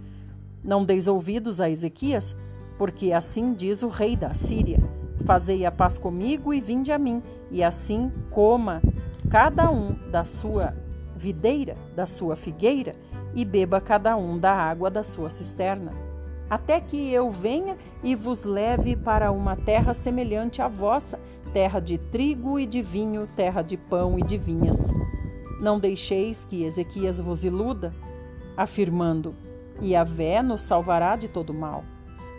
Não 0.68 0.84
deis 0.84 1.07
ouvidos 1.07 1.61
a 1.61 1.70
Ezequias, 1.70 2.36
porque 2.78 3.13
assim 3.13 3.53
diz 3.53 3.84
o 3.84 3.88
rei 3.88 4.18
da 4.18 4.34
Síria: 4.34 4.80
Fazei 5.24 5.65
a 5.65 5.72
paz 5.72 5.97
comigo 5.97 6.53
e 6.53 6.59
vinde 6.59 6.91
a 6.91 6.97
mim, 6.97 7.24
e 7.49 7.63
assim 7.63 8.11
coma 8.30 8.82
cada 9.30 9.72
um 9.72 9.93
da 10.11 10.26
sua 10.26 10.76
videira, 11.15 11.78
da 11.95 12.05
sua 12.05 12.36
figueira, 12.36 12.93
e 13.34 13.45
beba 13.45 13.80
cada 13.80 14.18
um 14.18 14.38
da 14.38 14.51
água 14.51 14.91
da 14.91 15.05
sua 15.05 15.30
cisterna. 15.30 15.91
Até 16.49 16.82
que 16.82 17.11
eu 17.13 17.32
venha 17.32 17.78
e 18.03 18.13
vos 18.13 18.43
leve 18.43 18.95
para 18.97 19.32
uma 19.32 19.55
terra 19.55 19.93
semelhante 19.93 20.61
à 20.61 20.68
vossa, 20.68 21.18
terra 21.53 21.80
de 21.80 21.97
trigo 21.97 22.59
e 22.59 22.65
de 22.65 22.82
vinho, 22.82 23.26
terra 23.38 23.61
de 23.61 23.78
pão 23.78 24.20
e 24.20 24.22
de 24.22 24.38
vinhas. 24.38 24.91
Não 25.61 25.80
deixeis 25.80 26.43
que 26.43 26.65
Ezequias 26.65 27.22
vos 27.22 27.45
iluda, 27.45 27.93
afirmando: 28.55 29.46
E 29.82 29.95
a 29.95 30.03
vé 30.03 30.41
nos 30.41 30.63
salvará 30.63 31.15
de 31.15 31.28
todo 31.28 31.53
mal. 31.53 31.84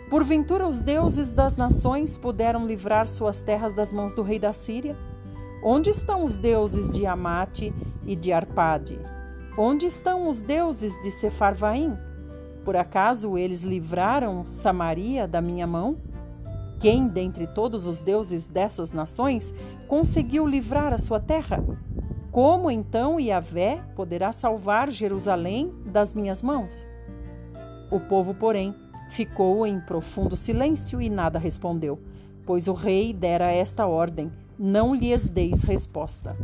Porventura 0.09 0.67
os 0.67 0.81
deuses 0.81 1.31
das 1.31 1.55
nações 1.55 2.17
puderam 2.17 2.65
livrar 2.65 3.07
suas 3.07 3.41
terras 3.41 3.73
das 3.73 3.93
mãos 3.93 4.13
do 4.13 4.23
rei 4.23 4.39
da 4.39 4.51
Síria? 4.51 4.97
Onde 5.63 5.89
estão 5.89 6.23
os 6.23 6.35
deuses 6.35 6.89
de 6.89 7.05
Amate 7.05 7.73
e 8.05 8.15
de 8.15 8.33
Arpade? 8.33 8.97
Onde 9.57 9.85
estão 9.85 10.27
os 10.27 10.39
deuses 10.39 10.99
de 11.01 11.11
Sefarvaim? 11.11 11.95
Por 12.65 12.75
acaso 12.75 13.37
eles 13.37 13.61
livraram 13.61 14.45
Samaria 14.45 15.27
da 15.27 15.41
minha 15.41 15.67
mão? 15.67 15.97
Quem, 16.79 17.07
dentre 17.07 17.45
todos 17.45 17.85
os 17.85 18.01
deuses 18.01 18.47
dessas 18.47 18.93
nações, 18.93 19.53
conseguiu 19.87 20.47
livrar 20.47 20.93
a 20.93 20.97
sua 20.97 21.19
terra? 21.19 21.63
Como 22.31 22.71
então 22.71 23.19
Yahvé 23.19 23.83
poderá 23.95 24.31
salvar 24.31 24.89
Jerusalém 24.89 25.73
das 25.85 26.13
minhas 26.13 26.41
mãos? 26.41 26.87
O 27.91 27.99
povo, 27.99 28.33
porém, 28.33 28.75
ficou 29.09 29.65
em 29.65 29.79
profundo 29.79 30.37
silêncio 30.37 31.01
e 31.01 31.09
nada 31.09 31.39
respondeu, 31.39 31.99
pois 32.45 32.67
o 32.67 32.73
rei 32.73 33.13
dera 33.13 33.51
esta 33.51 33.87
ordem: 33.87 34.31
não 34.57 34.93
lhes 34.93 35.27
deis 35.27 35.63
resposta. 35.63 36.35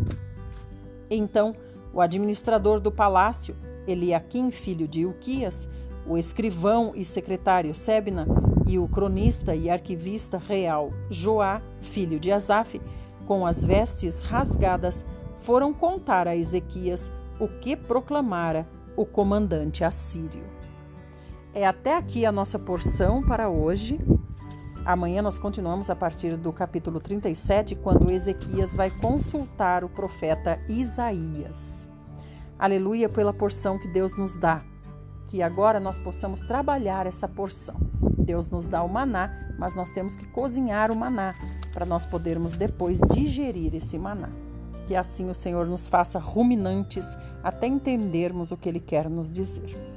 Então, 1.10 1.56
o 1.94 2.02
administrador 2.02 2.80
do 2.80 2.92
palácio, 2.92 3.56
Eliaquim, 3.88 4.50
filho 4.50 4.88
de 4.88 5.06
Uquias, 5.06 5.70
o 6.08 6.18
escrivão 6.18 6.94
e 6.96 7.06
secretário 7.06 7.76
Sebna, 7.76 8.26
e 8.68 8.80
o 8.80 8.88
cronista 8.88 9.56
e 9.56 9.70
arquivista 9.70 10.38
real 10.40 10.90
Joá, 11.10 11.62
filho 11.82 12.20
de 12.20 12.32
Asaf, 12.32 12.82
com 13.28 13.46
as 13.46 13.64
vestes 13.64 14.22
rasgadas, 14.22 15.06
foram 15.38 15.72
contar 15.72 16.28
a 16.28 16.36
Ezequias 16.36 17.12
o 17.40 17.48
que 17.48 17.76
proclamara 17.76 18.68
o 18.98 19.06
comandante 19.06 19.84
assírio. 19.84 20.55
É 21.56 21.66
até 21.66 21.96
aqui 21.96 22.26
a 22.26 22.34
nossa 22.34 22.60
porção 22.60 23.24
para 23.24 23.48
hoje. 23.48 23.98
Amanhã 24.84 25.22
nós 25.22 25.40
continuamos 25.40 25.90
a 25.90 25.96
partir 25.96 26.36
do 26.36 26.52
capítulo 26.52 27.00
37, 27.00 27.76
quando 27.76 28.12
Ezequias 28.12 28.74
vai 28.74 28.92
consultar 28.92 29.82
o 29.86 29.88
profeta 29.88 30.60
Isaías. 30.68 31.88
Aleluia 32.60 33.08
pela 33.08 33.34
porção 33.34 33.80
que 33.80 33.88
Deus 33.88 34.18
nos 34.18 34.38
dá. 34.38 34.66
Que 35.28 35.42
agora 35.42 35.80
nós 35.80 35.98
possamos 35.98 36.42
trabalhar 36.42 37.08
essa 37.08 37.26
porção. 37.26 37.78
Deus 38.18 38.50
nos 38.50 38.68
dá 38.68 38.84
o 38.84 38.90
maná, 38.90 39.54
mas 39.58 39.74
nós 39.74 39.92
temos 39.92 40.18
que 40.18 40.26
cozinhar 40.26 40.92
o 40.92 40.96
maná 40.96 41.36
para 41.74 41.86
nós 41.86 42.06
podermos 42.06 42.58
depois 42.58 43.00
digerir 43.14 43.74
esse 43.74 43.98
maná. 43.98 44.30
Que 44.90 44.94
assim 44.96 45.30
o 45.30 45.34
Senhor 45.34 45.66
nos 45.68 45.88
faça 45.88 46.20
ruminantes 46.20 47.18
até 47.42 47.66
entendermos 47.66 48.52
o 48.52 48.58
que 48.58 48.68
Ele 48.68 48.82
quer 48.82 49.10
nos 49.10 49.32
dizer. 49.32 49.95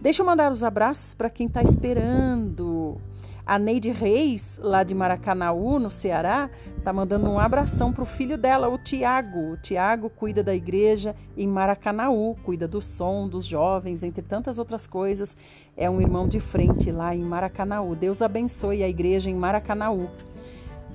Deixa 0.00 0.22
eu 0.22 0.26
mandar 0.26 0.52
os 0.52 0.62
abraços 0.62 1.12
para 1.12 1.28
quem 1.28 1.48
está 1.48 1.60
esperando 1.60 3.00
a 3.44 3.58
Neide 3.58 3.90
Reis, 3.90 4.60
lá 4.62 4.84
de 4.84 4.94
Maracanaú, 4.94 5.78
no 5.78 5.90
Ceará, 5.90 6.50
está 6.76 6.92
mandando 6.92 7.28
um 7.28 7.38
abração 7.38 7.92
para 7.92 8.02
o 8.02 8.06
filho 8.06 8.38
dela, 8.38 8.68
o 8.68 8.76
Tiago. 8.76 9.54
O 9.54 9.56
Tiago 9.56 10.08
cuida 10.10 10.42
da 10.42 10.54
igreja 10.54 11.16
em 11.36 11.48
Maracanaú, 11.48 12.36
cuida 12.44 12.68
do 12.68 12.80
som 12.82 13.26
dos 13.26 13.46
jovens, 13.46 14.02
entre 14.02 14.22
tantas 14.22 14.58
outras 14.58 14.86
coisas. 14.86 15.34
É 15.76 15.88
um 15.88 16.00
irmão 16.00 16.28
de 16.28 16.38
frente 16.38 16.92
lá 16.92 17.12
em 17.12 17.24
Maracanaú. 17.24 17.96
Deus 17.96 18.22
abençoe 18.22 18.84
a 18.84 18.88
igreja 18.88 19.30
em 19.30 19.34
Maracanaú. 19.34 20.10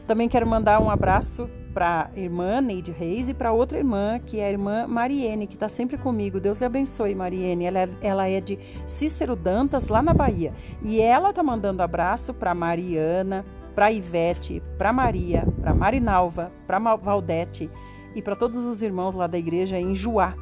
Também 0.08 0.30
quero 0.30 0.45
mandar 0.45 0.80
um 0.80 0.89
abraço 0.89 1.49
para 1.74 2.09
a 2.15 2.19
irmã 2.19 2.61
Neide 2.61 2.91
Reis 2.91 3.28
e 3.28 3.34
para 3.34 3.51
outra 3.51 3.78
irmã, 3.78 4.19
que 4.19 4.39
é 4.39 4.45
a 4.45 4.51
irmã 4.51 4.88
Mariene, 4.88 5.47
que 5.47 5.55
está 5.55 5.67
sempre 5.67 5.97
comigo. 5.97 6.39
Deus 6.39 6.59
lhe 6.59 6.65
abençoe, 6.65 7.15
Mariene. 7.15 7.65
Ela 7.65 7.80
é, 7.80 7.89
ela 8.01 8.30
é 8.30 8.39
de 8.39 8.59
Cícero 8.86 9.36
Dantas, 9.36 9.88
lá 9.88 10.01
na 10.01 10.13
Bahia. 10.13 10.53
E 10.82 11.01
ela 11.01 11.32
está 11.32 11.41
mandando 11.41 11.82
abraço 11.82 12.34
para 12.34 12.53
Mariana, 12.53 13.43
para 13.74 13.91
Ivete, 13.91 14.61
para 14.78 14.93
Maria, 14.93 15.45
para 15.61 15.74
Marinalva, 15.74 16.51
para 16.67 16.80
Valdete 16.95 17.69
e 18.15 18.21
para 18.21 18.36
todos 18.36 18.63
os 18.65 18.82
irmãos 18.82 19.15
lá 19.15 19.28
da 19.28 19.38
igreja 19.38 19.80
em 19.80 19.95
Juá. 19.95 20.36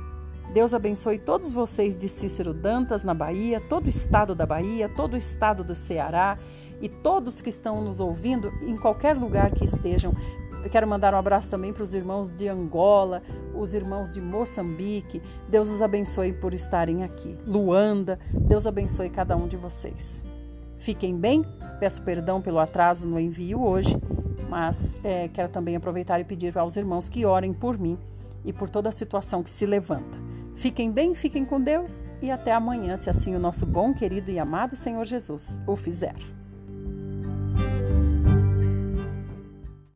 Deus 0.53 0.73
abençoe 0.73 1.17
todos 1.17 1.53
vocês 1.53 1.95
de 1.95 2.09
Cícero 2.09 2.53
Dantas, 2.53 3.05
na 3.05 3.13
Bahia, 3.13 3.61
todo 3.61 3.85
o 3.85 3.89
estado 3.89 4.35
da 4.35 4.45
Bahia, 4.45 4.89
todo 4.89 5.13
o 5.13 5.17
estado 5.17 5.63
do 5.63 5.73
Ceará 5.73 6.37
e 6.81 6.89
todos 6.89 7.39
que 7.39 7.49
estão 7.49 7.81
nos 7.81 7.99
ouvindo 8.01 8.51
em 8.61 8.75
qualquer 8.75 9.15
lugar 9.15 9.51
que 9.51 9.63
estejam. 9.63 10.13
Eu 10.63 10.69
quero 10.69 10.87
mandar 10.87 11.13
um 11.13 11.17
abraço 11.17 11.49
também 11.49 11.73
para 11.73 11.83
os 11.83 11.93
irmãos 11.93 12.29
de 12.29 12.47
Angola, 12.47 13.23
os 13.55 13.73
irmãos 13.73 14.11
de 14.11 14.21
Moçambique. 14.21 15.21
Deus 15.49 15.69
os 15.69 15.81
abençoe 15.81 16.33
por 16.33 16.53
estarem 16.53 17.03
aqui. 17.03 17.35
Luanda, 17.45 18.19
Deus 18.31 18.67
abençoe 18.67 19.09
cada 19.09 19.35
um 19.35 19.47
de 19.47 19.57
vocês. 19.57 20.23
Fiquem 20.77 21.15
bem, 21.17 21.43
peço 21.79 22.01
perdão 22.01 22.41
pelo 22.41 22.59
atraso 22.59 23.07
no 23.07 23.19
envio 23.19 23.61
hoje, 23.61 23.95
mas 24.49 24.97
é, 25.03 25.27
quero 25.27 25.49
também 25.49 25.75
aproveitar 25.75 26.19
e 26.19 26.23
pedir 26.23 26.57
aos 26.57 26.75
irmãos 26.75 27.09
que 27.09 27.25
orem 27.25 27.53
por 27.53 27.77
mim 27.77 27.97
e 28.43 28.51
por 28.51 28.69
toda 28.69 28.89
a 28.89 28.91
situação 28.91 29.43
que 29.43 29.51
se 29.51 29.65
levanta. 29.65 30.17
Fiquem 30.55 30.91
bem, 30.91 31.15
fiquem 31.15 31.45
com 31.45 31.61
Deus 31.61 32.05
e 32.21 32.29
até 32.29 32.51
amanhã, 32.51 32.97
se 32.97 33.09
assim 33.09 33.35
o 33.35 33.39
nosso 33.39 33.65
bom, 33.65 33.93
querido 33.93 34.29
e 34.29 34.37
amado 34.37 34.75
Senhor 34.75 35.05
Jesus 35.05 35.57
o 35.65 35.75
fizer. 35.75 36.15